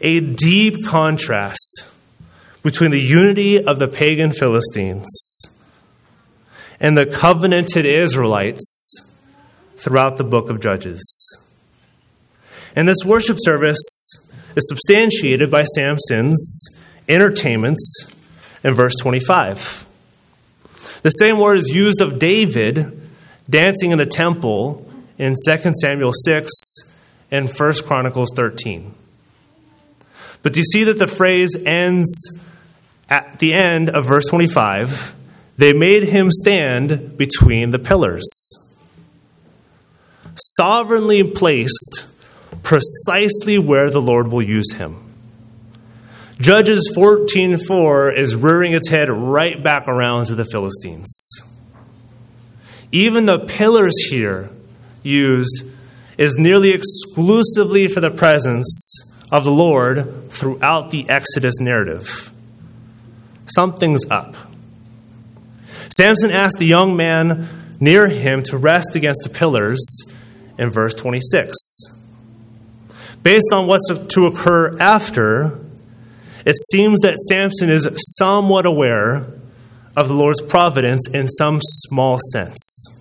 A 0.00 0.20
deep 0.20 0.86
contrast 0.86 1.86
between 2.62 2.92
the 2.92 3.00
unity 3.00 3.62
of 3.62 3.80
the 3.80 3.88
pagan 3.88 4.32
Philistines 4.32 5.08
and 6.78 6.96
the 6.96 7.04
covenanted 7.04 7.84
Israelites 7.84 8.94
throughout 9.76 10.18
the 10.18 10.24
book 10.24 10.48
of 10.50 10.60
Judges. 10.60 11.02
And 12.76 12.86
this 12.86 13.04
worship 13.04 13.38
service 13.40 13.80
is 14.54 14.68
substantiated 14.68 15.50
by 15.50 15.64
Samson's 15.64 16.68
entertainments 17.08 18.12
in 18.62 18.72
verse 18.72 18.94
25. 19.00 19.84
The 21.02 21.10
same 21.10 21.40
word 21.40 21.58
is 21.58 21.74
used 21.74 22.00
of 22.00 22.20
David 22.20 23.00
dancing 23.50 23.90
in 23.90 23.98
the 23.98 24.06
temple 24.06 24.85
in 25.18 25.34
2 25.46 25.72
Samuel 25.80 26.12
6 26.12 26.52
and 27.30 27.48
1 27.50 27.74
Chronicles 27.86 28.30
13. 28.34 28.94
But 30.42 30.52
do 30.52 30.60
you 30.60 30.64
see 30.64 30.84
that 30.84 30.98
the 30.98 31.08
phrase 31.08 31.56
ends 31.66 32.40
at 33.08 33.38
the 33.38 33.52
end 33.52 33.90
of 33.90 34.06
verse 34.06 34.26
25? 34.26 35.14
They 35.56 35.72
made 35.72 36.04
him 36.04 36.30
stand 36.30 37.16
between 37.16 37.70
the 37.70 37.78
pillars 37.78 38.26
sovereignly 40.36 41.22
placed 41.22 42.04
precisely 42.62 43.58
where 43.58 43.90
the 43.90 44.00
Lord 44.00 44.28
will 44.28 44.42
use 44.42 44.72
him. 44.72 44.96
Judges 46.38 46.90
14:4 46.94 48.10
is 48.10 48.36
rearing 48.36 48.72
its 48.72 48.88
head 48.88 49.08
right 49.08 49.62
back 49.62 49.88
around 49.88 50.26
to 50.26 50.34
the 50.34 50.44
Philistines. 50.44 51.08
Even 52.92 53.26
the 53.26 53.38
pillars 53.38 53.94
here 54.10 54.50
used 55.06 55.64
is 56.18 56.36
nearly 56.36 56.70
exclusively 56.70 57.88
for 57.88 58.00
the 58.00 58.10
presence 58.10 59.02
of 59.30 59.44
the 59.44 59.50
Lord 59.50 60.30
throughout 60.30 60.90
the 60.90 61.08
Exodus 61.08 61.60
narrative. 61.60 62.32
Something's 63.46 64.04
up. 64.10 64.34
Samson 65.96 66.30
asked 66.30 66.58
the 66.58 66.66
young 66.66 66.96
man 66.96 67.48
near 67.80 68.08
him 68.08 68.42
to 68.44 68.58
rest 68.58 68.94
against 68.94 69.22
the 69.22 69.30
pillars 69.30 69.78
in 70.58 70.70
verse 70.70 70.94
26. 70.94 71.56
Based 73.22 73.52
on 73.52 73.66
what's 73.66 73.88
to 73.88 74.26
occur 74.26 74.76
after, 74.78 75.58
it 76.44 76.56
seems 76.70 77.00
that 77.00 77.18
Samson 77.28 77.70
is 77.70 77.88
somewhat 78.16 78.66
aware 78.66 79.26
of 79.96 80.08
the 80.08 80.14
Lord's 80.14 80.40
providence 80.40 81.08
in 81.08 81.28
some 81.28 81.60
small 81.62 82.18
sense. 82.32 82.95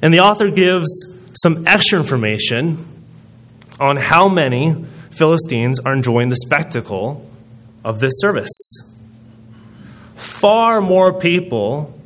And 0.00 0.12
the 0.14 0.20
author 0.20 0.50
gives 0.50 0.88
some 1.34 1.66
extra 1.66 1.98
information 1.98 2.84
on 3.80 3.96
how 3.96 4.28
many 4.28 4.84
Philistines 5.10 5.80
are 5.80 5.92
enjoying 5.92 6.28
the 6.28 6.36
spectacle 6.36 7.28
of 7.84 8.00
this 8.00 8.14
service. 8.18 8.48
Far 10.16 10.80
more 10.80 11.12
people 11.18 11.98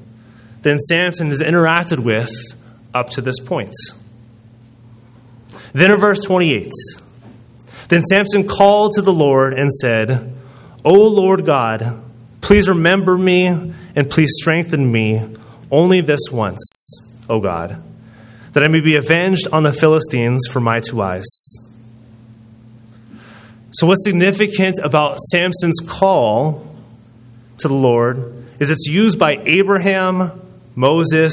than 0.63 0.79
Samson 0.79 1.29
has 1.29 1.41
interacted 1.41 1.99
with 1.99 2.31
up 2.95 3.11
to 3.11 3.21
this 3.21 3.41
point. 3.41 3.75
Then 5.73 5.91
in 5.91 6.01
verse 6.01 6.21
28, 6.21 6.71
then 7.89 8.03
Samson 8.03 8.47
called 8.47 8.93
to 8.93 9.03
the 9.03 9.13
Lord 9.13 9.55
and 9.55 9.73
said, 9.73 10.35
O 10.85 11.09
Lord 11.09 11.45
God, 11.45 12.03
please 12.41 12.69
remember 12.69 13.17
me 13.17 13.47
and 13.47 14.11
please 14.11 14.31
strengthen 14.41 14.91
me 14.91 15.23
only 15.71 16.01
this 16.01 16.31
once, 16.31 17.02
O 17.29 17.41
God, 17.41 17.83
that 18.53 18.63
I 18.63 18.69
may 18.69 18.81
be 18.81 18.97
avenged 18.97 19.49
on 19.53 19.63
the 19.63 19.73
Philistines 19.73 20.47
for 20.51 20.61
my 20.61 20.81
two 20.81 21.01
eyes. 21.01 21.25
So, 23.73 23.87
what's 23.87 24.05
significant 24.05 24.79
about 24.83 25.19
Samson's 25.31 25.81
call 25.87 26.77
to 27.59 27.69
the 27.69 27.75
Lord 27.75 28.45
is 28.59 28.71
it's 28.71 28.87
used 28.87 29.19
by 29.19 29.43
Abraham, 29.47 30.41
Moses, 30.75 31.33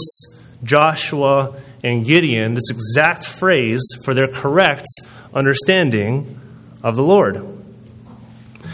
Joshua, 0.63 1.55
and 1.83 2.05
Gideon 2.05 2.53
this 2.53 2.69
exact 2.69 3.25
phrase 3.25 3.81
for 4.03 4.13
their 4.13 4.27
correct 4.27 4.85
understanding 5.33 6.39
of 6.83 6.95
the 6.95 7.03
Lord. 7.03 7.35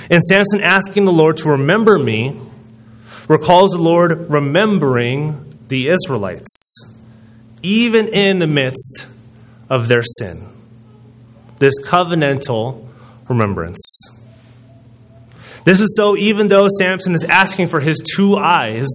And 0.10 0.24
Samson 0.24 0.62
asking 0.62 1.06
the 1.06 1.12
Lord 1.12 1.38
to 1.38 1.50
remember 1.50 1.98
me 1.98 2.40
recalls 3.28 3.72
the 3.72 3.82
Lord 3.82 4.30
remembering 4.30 5.58
the 5.68 5.90
Israelites, 5.90 6.95
even 7.62 8.08
in 8.08 8.40
the 8.40 8.48
midst 8.48 9.08
of 9.70 9.88
their 9.88 10.04
sin. 10.04 10.48
This 11.60 11.74
covenantal 11.82 12.88
remembrance. 13.28 14.10
This 15.64 15.82
is 15.82 15.96
so 15.96 16.16
even 16.16 16.48
though 16.48 16.68
Samson 16.78 17.16
is 17.16 17.24
asking 17.24 17.70
for 17.70 17.80
his 17.80 18.00
two 18.16 18.36
eyes 18.36 18.88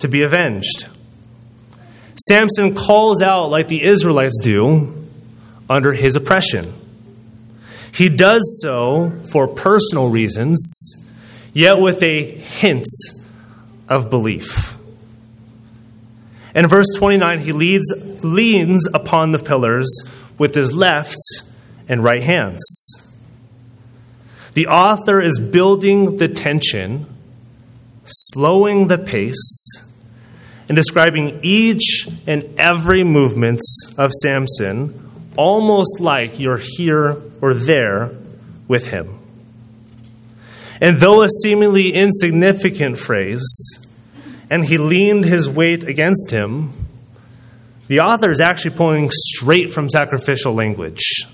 to 0.00 0.08
be 0.08 0.22
avenged. 0.22 0.88
Samson 2.16 2.74
calls 2.74 3.22
out 3.22 3.50
like 3.50 3.68
the 3.68 3.82
Israelites 3.82 4.38
do 4.42 5.08
under 5.68 5.92
his 5.92 6.16
oppression. 6.16 6.72
He 7.92 8.08
does 8.08 8.60
so 8.60 9.12
for 9.28 9.46
personal 9.46 10.08
reasons, 10.08 10.96
yet 11.52 11.78
with 11.78 12.02
a 12.02 12.24
hint 12.24 12.86
of 13.88 14.10
belief. 14.10 14.76
In 16.54 16.66
verse 16.68 16.86
29, 16.96 17.40
he 17.40 17.52
leads, 17.52 17.92
leans 18.22 18.86
upon 18.94 19.32
the 19.32 19.38
pillars 19.38 19.88
with 20.38 20.54
his 20.54 20.72
left 20.72 21.16
and 21.88 22.02
right 22.02 22.22
hands. 22.22 22.62
The 24.54 24.68
author 24.68 25.20
is 25.20 25.40
building 25.40 26.18
the 26.18 26.28
tension, 26.28 27.06
slowing 28.04 28.86
the 28.86 28.98
pace, 28.98 29.84
and 30.68 30.76
describing 30.76 31.40
each 31.42 32.08
and 32.26 32.44
every 32.56 33.02
movements 33.02 33.92
of 33.98 34.12
Samson 34.12 35.00
almost 35.36 36.00
like 36.00 36.38
you're 36.38 36.60
here 36.62 37.20
or 37.40 37.52
there 37.52 38.12
with 38.68 38.90
him. 38.90 39.18
And 40.80 40.98
though 40.98 41.22
a 41.22 41.28
seemingly 41.28 41.92
insignificant 41.92 42.98
phrase, 42.98 43.44
and 44.54 44.66
he 44.66 44.78
leaned 44.78 45.24
his 45.24 45.50
weight 45.50 45.82
against 45.82 46.30
him, 46.30 46.72
the 47.88 47.98
author 47.98 48.30
is 48.30 48.38
actually 48.38 48.76
pulling 48.76 49.10
straight 49.10 49.72
from 49.72 49.90
sacrificial 49.90 50.54
language. 50.54 51.26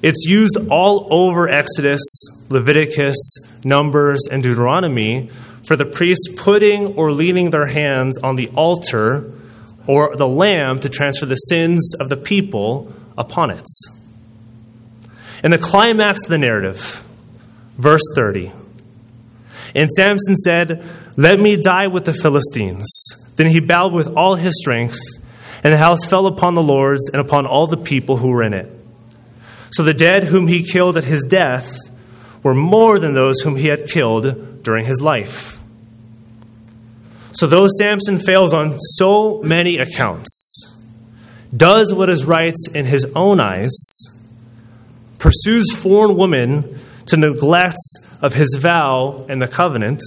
It's 0.00 0.24
used 0.24 0.56
all 0.70 1.12
over 1.12 1.46
Exodus 1.46 2.00
Leviticus, 2.48 3.18
Numbers, 3.64 4.26
and 4.30 4.42
Deuteronomy 4.42 5.28
for 5.62 5.76
the 5.76 5.84
priests 5.84 6.26
putting 6.38 6.94
or 6.96 7.12
leaning 7.12 7.50
their 7.50 7.66
hands 7.66 8.16
on 8.16 8.36
the 8.36 8.48
altar 8.56 9.30
or 9.86 10.16
the 10.16 10.26
lamb 10.26 10.80
to 10.80 10.88
transfer 10.88 11.26
the 11.26 11.34
sins 11.34 11.92
of 12.00 12.08
the 12.08 12.16
people 12.16 12.90
upon 13.18 13.50
it. 13.50 13.66
In 15.44 15.50
the 15.50 15.58
climax 15.58 16.24
of 16.24 16.30
the 16.30 16.38
narrative, 16.38 17.04
verse 17.76 18.10
30, 18.14 18.52
and 19.74 19.90
Samson 19.90 20.36
said, 20.36 20.84
Let 21.16 21.38
me 21.38 21.56
die 21.56 21.86
with 21.86 22.04
the 22.04 22.14
Philistines. 22.14 22.86
Then 23.36 23.48
he 23.48 23.60
bowed 23.60 23.92
with 23.92 24.08
all 24.16 24.34
his 24.34 24.58
strength, 24.58 24.98
and 25.62 25.72
the 25.72 25.78
house 25.78 26.04
fell 26.04 26.26
upon 26.26 26.54
the 26.54 26.62
lords 26.62 27.08
and 27.10 27.20
upon 27.20 27.46
all 27.46 27.66
the 27.66 27.76
people 27.76 28.18
who 28.18 28.28
were 28.28 28.42
in 28.42 28.54
it. 28.54 28.72
So 29.70 29.82
the 29.82 29.94
dead 29.94 30.24
whom 30.24 30.48
he 30.48 30.64
killed 30.64 30.96
at 30.96 31.04
his 31.04 31.24
death 31.24 31.76
were 32.42 32.54
more 32.54 32.98
than 32.98 33.14
those 33.14 33.40
whom 33.40 33.56
he 33.56 33.68
had 33.68 33.88
killed 33.88 34.62
during 34.62 34.86
his 34.86 35.00
life. 35.00 35.58
So, 37.32 37.46
though 37.46 37.68
Samson 37.78 38.18
fails 38.18 38.52
on 38.52 38.78
so 38.80 39.40
many 39.42 39.78
accounts, 39.78 40.74
does 41.56 41.94
what 41.94 42.10
is 42.10 42.24
right 42.24 42.54
in 42.74 42.86
his 42.86 43.04
own 43.14 43.38
eyes, 43.38 43.70
pursues 45.18 45.66
foreign 45.72 46.16
women 46.16 46.77
to 47.08 47.16
neglect 47.16 47.78
of 48.22 48.34
his 48.34 48.56
vow 48.58 49.26
and 49.28 49.40
the 49.42 49.48
covenant, 49.48 50.00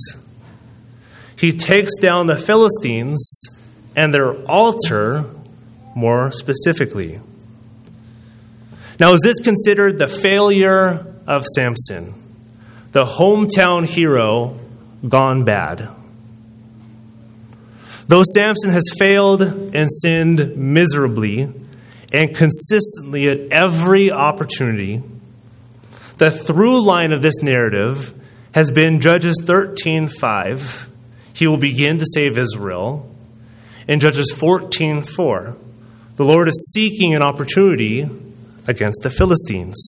he 1.36 1.52
takes 1.52 1.96
down 1.98 2.28
the 2.28 2.38
Philistines 2.38 3.42
and 3.96 4.14
their 4.14 4.34
altar 4.44 5.26
more 5.96 6.32
specifically. 6.32 7.20
Now, 9.00 9.14
is 9.14 9.22
this 9.24 9.40
considered 9.40 9.98
the 9.98 10.08
failure 10.08 11.16
of 11.26 11.46
Samson, 11.56 12.14
the 12.92 13.06
hometown 13.06 13.86
hero 13.86 14.60
gone 15.08 15.44
bad? 15.44 15.90
Though 18.08 18.24
Samson 18.24 18.72
has 18.72 18.84
failed 19.00 19.42
and 19.42 19.90
sinned 19.92 20.56
miserably 20.56 21.52
and 22.14 22.36
consistently 22.36 23.30
at 23.30 23.52
every 23.52 24.12
opportunity, 24.12 25.02
the 26.22 26.30
through 26.30 26.86
line 26.86 27.12
of 27.12 27.24
this 27.24 27.42
narrative 27.42 28.14
has 28.52 28.70
been 28.70 29.00
Judges 29.00 29.42
13:5. 29.42 30.88
He 31.34 31.48
will 31.48 31.58
begin 31.58 31.98
to 31.98 32.06
save 32.14 32.38
Israel. 32.38 33.10
In 33.88 34.00
Judges 34.00 34.32
14:4, 34.32 35.56
the 36.18 36.24
Lord 36.24 36.48
is 36.48 36.72
seeking 36.76 37.16
an 37.16 37.24
opportunity 37.24 38.08
against 38.68 39.02
the 39.02 39.10
Philistines. 39.10 39.84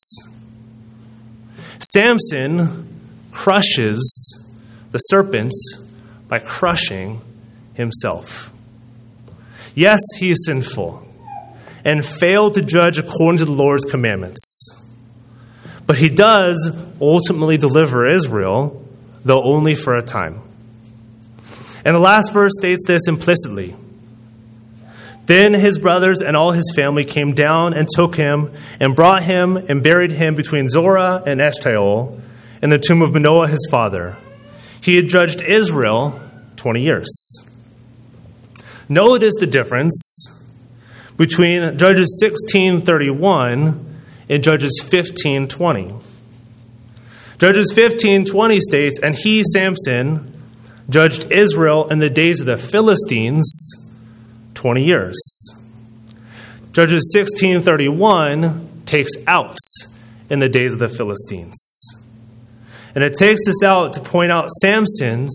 Samson 1.78 2.88
crushes 3.32 4.02
the 4.90 4.98
serpents 4.98 5.78
by 6.28 6.40
crushing 6.40 7.22
himself. 7.76 8.52
Yes, 9.76 10.02
he 10.18 10.32
is 10.32 10.44
sinful 10.48 11.08
and 11.86 12.04
failed 12.04 12.56
to 12.56 12.64
judge 12.64 12.98
according 12.98 13.38
to 13.38 13.46
the 13.46 13.52
Lord's 13.52 13.86
commandments. 13.86 14.80
But 15.86 15.98
he 15.98 16.10
does 16.10 16.76
ultimately 17.02 17.58
deliver 17.58 18.08
Israel, 18.08 18.88
though 19.26 19.44
only 19.44 19.76
for 19.76 19.96
a 19.96 20.02
time. 20.02 20.42
And 21.86 21.96
the 21.96 22.00
last 22.00 22.32
verse 22.32 22.54
states 22.58 22.84
this 22.88 23.08
implicitly. 23.08 23.76
Then 25.26 25.54
his 25.54 25.78
brothers 25.78 26.22
and 26.22 26.36
all 26.36 26.52
his 26.52 26.72
family 26.76 27.06
came 27.06 27.34
down 27.34 27.74
and 27.74 27.88
took 27.90 28.16
him 28.16 28.52
and 28.80 28.96
brought 28.96 29.24
him 29.24 29.58
and 29.58 29.82
buried 29.84 30.12
him 30.12 30.36
between 30.36 30.70
Zorah 30.70 31.24
and 31.26 31.40
Eshtaol 31.40 32.20
in 32.62 32.70
the 32.70 32.80
tomb 32.80 33.02
of 33.02 33.14
Manoah 33.14 33.48
his 33.48 33.66
father. 33.72 34.18
He 34.82 34.98
had 34.98 35.08
judged 35.08 35.42
Israel 35.42 36.20
20 36.58 36.82
years. 36.82 37.10
Notice 38.90 39.36
the 39.40 39.48
difference 39.48 40.28
between 41.16 41.78
Judges 41.78 42.20
16:31 42.22 43.93
and 44.30 44.44
Judges 44.44 44.82
15:20. 44.84 45.94
Judges 47.40 47.72
15:20 47.74 48.60
states, 48.62 49.00
"And 49.00 49.16
he 49.16 49.44
Samson 49.54 50.32
judged 50.90 51.32
Israel 51.32 51.88
in 51.90 52.00
the 52.00 52.10
days 52.10 52.40
of 52.40 52.46
the 52.46 52.58
Philistines 52.58 53.46
20 54.54 54.84
years." 54.84 55.18
Judges 56.72 57.10
16:31 57.12 58.68
takes 58.86 59.12
out 59.28 59.58
in 60.30 60.40
the 60.40 60.50
days 60.50 60.74
of 60.74 60.80
the 60.80 60.90
Philistines. 60.90 61.60
And 62.96 63.04
it 63.04 63.16
takes 63.16 63.48
us 63.48 63.64
out 63.64 63.94
to 63.94 64.00
point 64.00 64.32
out 64.32 64.50
Samson's 64.62 65.34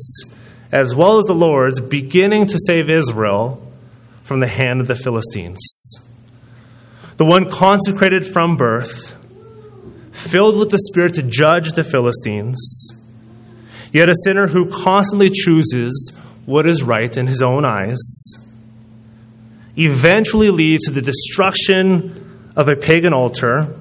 as 0.70 0.94
well 0.94 1.18
as 1.18 1.24
the 1.24 1.34
Lord's, 1.34 1.80
beginning 1.80 2.46
to 2.46 2.58
save 2.66 2.90
Israel 2.90 3.62
from 4.22 4.40
the 4.40 4.46
hand 4.46 4.80
of 4.80 4.86
the 4.86 4.94
Philistines. 4.94 5.58
The 7.18 7.24
one 7.24 7.50
consecrated 7.50 8.24
from 8.24 8.56
birth, 8.56 9.16
filled 10.12 10.56
with 10.56 10.70
the 10.70 10.78
Spirit 10.78 11.14
to 11.14 11.22
judge 11.24 11.72
the 11.72 11.82
Philistines, 11.82 12.56
yet 13.92 14.08
a 14.08 14.14
sinner 14.22 14.46
who 14.46 14.70
constantly 14.70 15.28
chooses 15.28 16.16
what 16.46 16.64
is 16.64 16.84
right 16.84 17.14
in 17.16 17.26
his 17.26 17.42
own 17.42 17.64
eyes, 17.64 17.98
eventually 19.76 20.50
leads 20.50 20.84
to 20.84 20.92
the 20.92 21.02
destruction 21.02 22.52
of 22.54 22.68
a 22.68 22.76
pagan 22.76 23.12
altar 23.12 23.74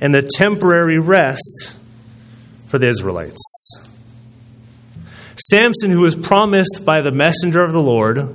and 0.00 0.12
the 0.12 0.28
temporary 0.36 0.98
rest 0.98 1.76
for 2.66 2.78
the 2.78 2.88
Israelites. 2.88 3.88
Samson, 5.36 5.92
who 5.92 6.00
was 6.00 6.16
promised 6.16 6.84
by 6.84 7.02
the 7.02 7.12
messenger 7.12 7.62
of 7.62 7.72
the 7.72 7.80
Lord 7.80 8.34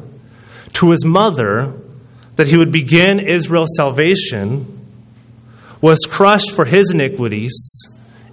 to 0.74 0.92
his 0.92 1.04
mother 1.04 1.74
that 2.38 2.48
he 2.48 2.58
would 2.58 2.72
begin 2.72 3.20
Israel's 3.20 3.76
salvation, 3.76 4.74
was 5.82 6.00
crushed 6.10 6.56
for 6.56 6.66
his 6.66 6.92
iniquities 6.92 7.54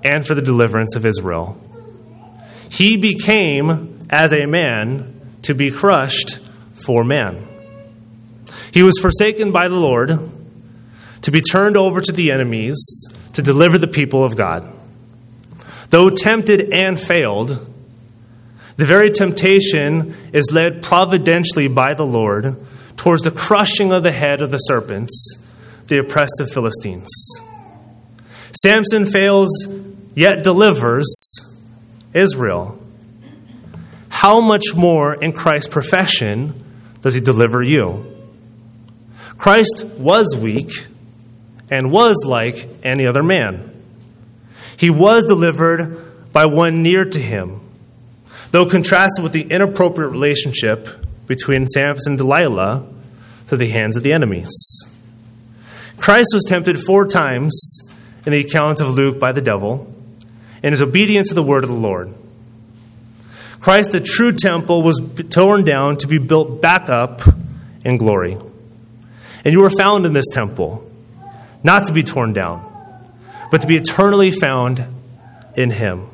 and 0.03 0.27
for 0.27 0.35
the 0.35 0.43
deliverance 0.43 0.95
of 0.95 1.05
Israel. 1.05 1.61
He 2.69 2.97
became, 2.97 4.07
as 4.11 4.33
a 4.33 4.47
man, 4.47 5.21
to 5.43 5.55
be 5.55 5.71
crushed 5.71 6.39
for 6.75 7.03
man. 7.03 7.47
He 8.73 8.83
was 8.83 8.99
forsaken 8.99 9.53
by 9.53 9.69
the 9.69 9.77
Lord 9.77 10.19
to 11.23 11.31
be 11.31 11.41
turned 11.41 11.77
over 11.77 12.01
to 12.01 12.13
the 12.13 12.31
enemies 12.31 12.77
to 13.33 13.43
deliver 13.43 13.79
the 13.79 13.87
people 13.87 14.25
of 14.25 14.37
God. 14.37 14.71
Though 15.91 16.11
tempted 16.11 16.73
and 16.73 17.01
failed, 17.01 17.71
the 18.77 18.85
very 18.85 19.11
temptation 19.11 20.15
is 20.33 20.51
led 20.53 20.83
providentially 20.83 21.69
by 21.69 21.95
the 21.95 22.05
Lord 22.05 22.57
towards 22.97 23.23
the 23.23 23.31
crushing 23.31 23.93
of 23.93 24.03
the 24.03 24.13
head 24.13 24.41
of 24.41 24.51
the 24.51 24.59
serpents, 24.59 25.43
the 25.89 25.99
oppressive 25.99 26.51
Philistines. 26.51 27.09
Samson 28.63 29.07
fails, 29.07 29.51
yet 30.15 30.45
delivers 30.45 31.07
Israel. 32.13 32.81
How 34.09 34.41
much 34.41 34.75
more 34.75 35.15
in 35.15 35.33
Christ's 35.33 35.69
profession 35.69 36.55
does 37.03 37.15
he 37.15 37.21
deliver 37.21 37.63
you? 37.63 38.11
Christ 39.37 39.85
was 39.99 40.37
weak 40.37 40.87
and 41.71 41.91
was 41.91 42.23
like 42.25 42.69
any 42.85 43.07
other 43.07 43.23
man. 43.23 43.71
He 44.77 44.91
was 44.91 45.25
delivered 45.25 46.33
by 46.33 46.47
one 46.47 46.83
near 46.83 47.05
to 47.05 47.19
him 47.19 47.61
though 48.55 48.67
contrasted 48.67 49.21
with 49.21 49.33
the 49.33 49.43
inappropriate 49.43 50.13
relationship 50.13 51.04
between 51.27 51.67
Samson 51.67 52.13
and 52.13 52.19
Delilah 52.19 52.87
to 53.47 53.57
the 53.57 53.69
hands 53.69 53.97
of 53.97 54.03
the 54.03 54.13
enemies. 54.13 54.53
Christ 55.97 56.31
was 56.33 56.45
tempted 56.49 56.79
four 56.79 57.07
times 57.07 57.81
in 58.27 58.33
the 58.33 58.41
account 58.41 58.81
of 58.81 58.95
Luke 58.95 59.19
by 59.19 59.33
the 59.33 59.41
devil 59.41 59.93
and 60.63 60.73
his 60.73 60.83
obedience 60.83 61.29
to 61.29 61.35
the 61.35 61.43
word 61.43 61.63
of 61.63 61.71
the 61.71 61.77
Lord. 61.77 62.13
Christ, 63.61 63.93
the 63.93 64.01
true 64.01 64.33
temple, 64.33 64.83
was 64.83 65.01
torn 65.31 65.65
down 65.65 65.97
to 65.99 66.07
be 66.07 66.19
built 66.19 66.61
back 66.61 66.89
up 66.89 67.23
in 67.85 67.97
glory. 67.97 68.37
And 69.45 69.53
you 69.53 69.61
were 69.61 69.71
found 69.71 70.05
in 70.05 70.13
this 70.13 70.29
temple, 70.33 70.91
not 71.63 71.87
to 71.87 71.93
be 71.93 72.03
torn 72.03 72.33
down, 72.33 72.71
but 73.51 73.61
to 73.61 73.67
be 73.67 73.77
eternally 73.77 74.31
found 74.31 74.87
in 75.57 75.71
Him. 75.71 76.09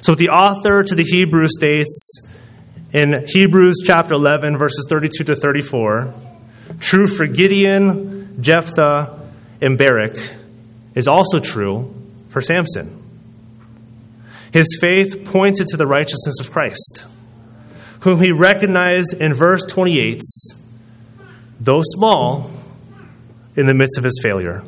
So, 0.00 0.14
the 0.14 0.30
author 0.30 0.82
to 0.82 0.94
the 0.94 1.04
Hebrew 1.04 1.46
states 1.48 2.27
in 2.92 3.26
Hebrews 3.26 3.82
chapter 3.84 4.14
11, 4.14 4.56
verses 4.56 4.86
32 4.88 5.24
to 5.24 5.36
34, 5.36 6.14
true 6.80 7.06
for 7.06 7.26
Gideon, 7.26 8.42
Jephthah, 8.42 9.20
and 9.60 9.76
Barak 9.76 10.16
is 10.94 11.06
also 11.06 11.40
true 11.40 11.94
for 12.28 12.40
Samson. 12.40 13.02
His 14.52 14.78
faith 14.80 15.24
pointed 15.24 15.66
to 15.68 15.76
the 15.76 15.86
righteousness 15.86 16.40
of 16.40 16.50
Christ, 16.50 17.06
whom 18.00 18.20
he 18.20 18.32
recognized 18.32 19.14
in 19.14 19.34
verse 19.34 19.64
28, 19.64 20.22
though 21.60 21.82
small, 21.84 22.50
in 23.56 23.66
the 23.66 23.74
midst 23.74 23.98
of 23.98 24.04
his 24.04 24.20
failure. 24.22 24.62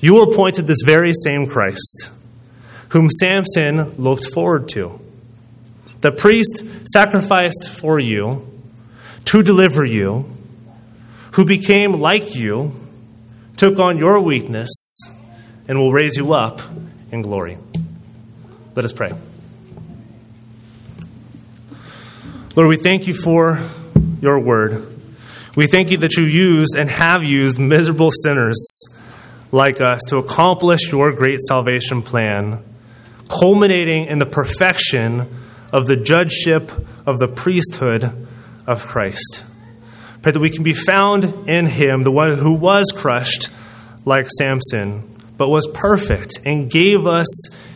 You 0.00 0.14
will 0.14 0.34
point 0.34 0.56
to 0.56 0.62
this 0.62 0.82
very 0.84 1.12
same 1.12 1.46
Christ 1.46 2.10
whom 2.90 3.10
Samson 3.10 3.96
looked 3.96 4.26
forward 4.26 4.68
to. 4.70 5.00
The 6.06 6.12
priest 6.12 6.62
sacrificed 6.84 7.68
for 7.68 7.98
you 7.98 8.46
to 9.24 9.42
deliver 9.42 9.84
you, 9.84 10.30
who 11.32 11.44
became 11.44 11.94
like 11.94 12.36
you, 12.36 12.72
took 13.56 13.80
on 13.80 13.98
your 13.98 14.22
weakness, 14.22 14.70
and 15.66 15.80
will 15.80 15.92
raise 15.92 16.16
you 16.16 16.32
up 16.32 16.60
in 17.10 17.22
glory. 17.22 17.58
Let 18.76 18.84
us 18.84 18.92
pray. 18.92 19.14
Lord, 22.54 22.68
we 22.68 22.76
thank 22.76 23.08
you 23.08 23.14
for 23.14 23.58
your 24.20 24.38
word. 24.38 24.86
We 25.56 25.66
thank 25.66 25.90
you 25.90 25.96
that 25.96 26.16
you 26.16 26.22
used 26.22 26.76
and 26.76 26.88
have 26.88 27.24
used 27.24 27.58
miserable 27.58 28.12
sinners 28.12 28.64
like 29.50 29.80
us 29.80 30.02
to 30.06 30.18
accomplish 30.18 30.92
your 30.92 31.10
great 31.10 31.40
salvation 31.40 32.00
plan, 32.00 32.62
culminating 33.28 34.04
in 34.04 34.20
the 34.20 34.26
perfection 34.26 35.42
of 35.76 35.86
the 35.86 35.94
judgeship 35.94 36.72
of 37.04 37.18
the 37.18 37.28
priesthood 37.28 38.10
of 38.66 38.86
Christ. 38.86 39.44
Pray 40.22 40.32
that 40.32 40.40
we 40.40 40.48
can 40.48 40.62
be 40.62 40.72
found 40.72 41.46
in 41.46 41.66
him, 41.66 42.02
the 42.02 42.10
one 42.10 42.38
who 42.38 42.54
was 42.54 42.86
crushed 42.96 43.50
like 44.06 44.26
Samson, 44.38 45.14
but 45.36 45.50
was 45.50 45.68
perfect 45.74 46.38
and 46.46 46.70
gave 46.70 47.06
us 47.06 47.26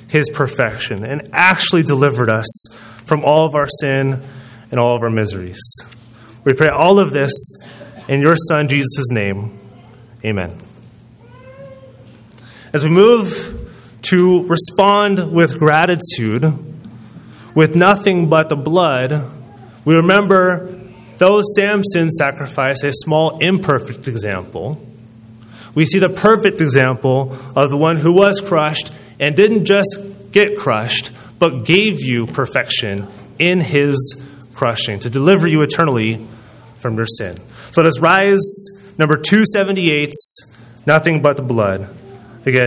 his 0.08 0.30
perfection 0.30 1.04
and 1.04 1.28
actually 1.34 1.82
delivered 1.82 2.30
us 2.30 2.48
from 3.04 3.22
all 3.22 3.44
of 3.44 3.54
our 3.54 3.68
sin 3.68 4.22
and 4.70 4.80
all 4.80 4.96
of 4.96 5.02
our 5.02 5.10
miseries. 5.10 5.60
We 6.42 6.54
pray 6.54 6.68
all 6.68 6.98
of 6.98 7.10
this 7.10 7.34
in 8.08 8.22
your 8.22 8.34
Son, 8.34 8.66
Jesus' 8.66 9.10
name. 9.10 9.58
Amen. 10.24 10.58
As 12.72 12.82
we 12.82 12.88
move 12.88 13.70
to 14.04 14.46
respond 14.46 15.32
with 15.32 15.58
gratitude, 15.58 16.69
with 17.54 17.74
nothing 17.74 18.28
but 18.28 18.48
the 18.48 18.56
blood, 18.56 19.30
we 19.84 19.94
remember 19.94 20.80
though 21.20 21.42
Samson 21.54 22.10
sacrificed 22.10 22.82
a 22.82 22.92
small, 22.94 23.38
imperfect 23.40 24.08
example, 24.08 24.80
we 25.74 25.84
see 25.84 25.98
the 25.98 26.08
perfect 26.08 26.62
example 26.62 27.36
of 27.54 27.68
the 27.68 27.76
one 27.76 27.96
who 27.96 28.12
was 28.12 28.40
crushed 28.40 28.90
and 29.20 29.36
didn't 29.36 29.66
just 29.66 29.98
get 30.32 30.58
crushed, 30.58 31.10
but 31.38 31.66
gave 31.66 32.02
you 32.02 32.26
perfection 32.26 33.06
in 33.38 33.60
his 33.60 34.24
crushing 34.54 34.98
to 35.00 35.10
deliver 35.10 35.46
you 35.46 35.60
eternally 35.62 36.26
from 36.76 36.96
your 36.96 37.06
sin. 37.06 37.36
So 37.70 37.82
let 37.82 37.88
us 37.88 38.00
rise, 38.00 38.40
number 38.96 39.16
278, 39.16 40.12
nothing 40.86 41.20
but 41.20 41.36
the 41.36 41.42
blood. 41.42 41.94
Again, 42.46 42.58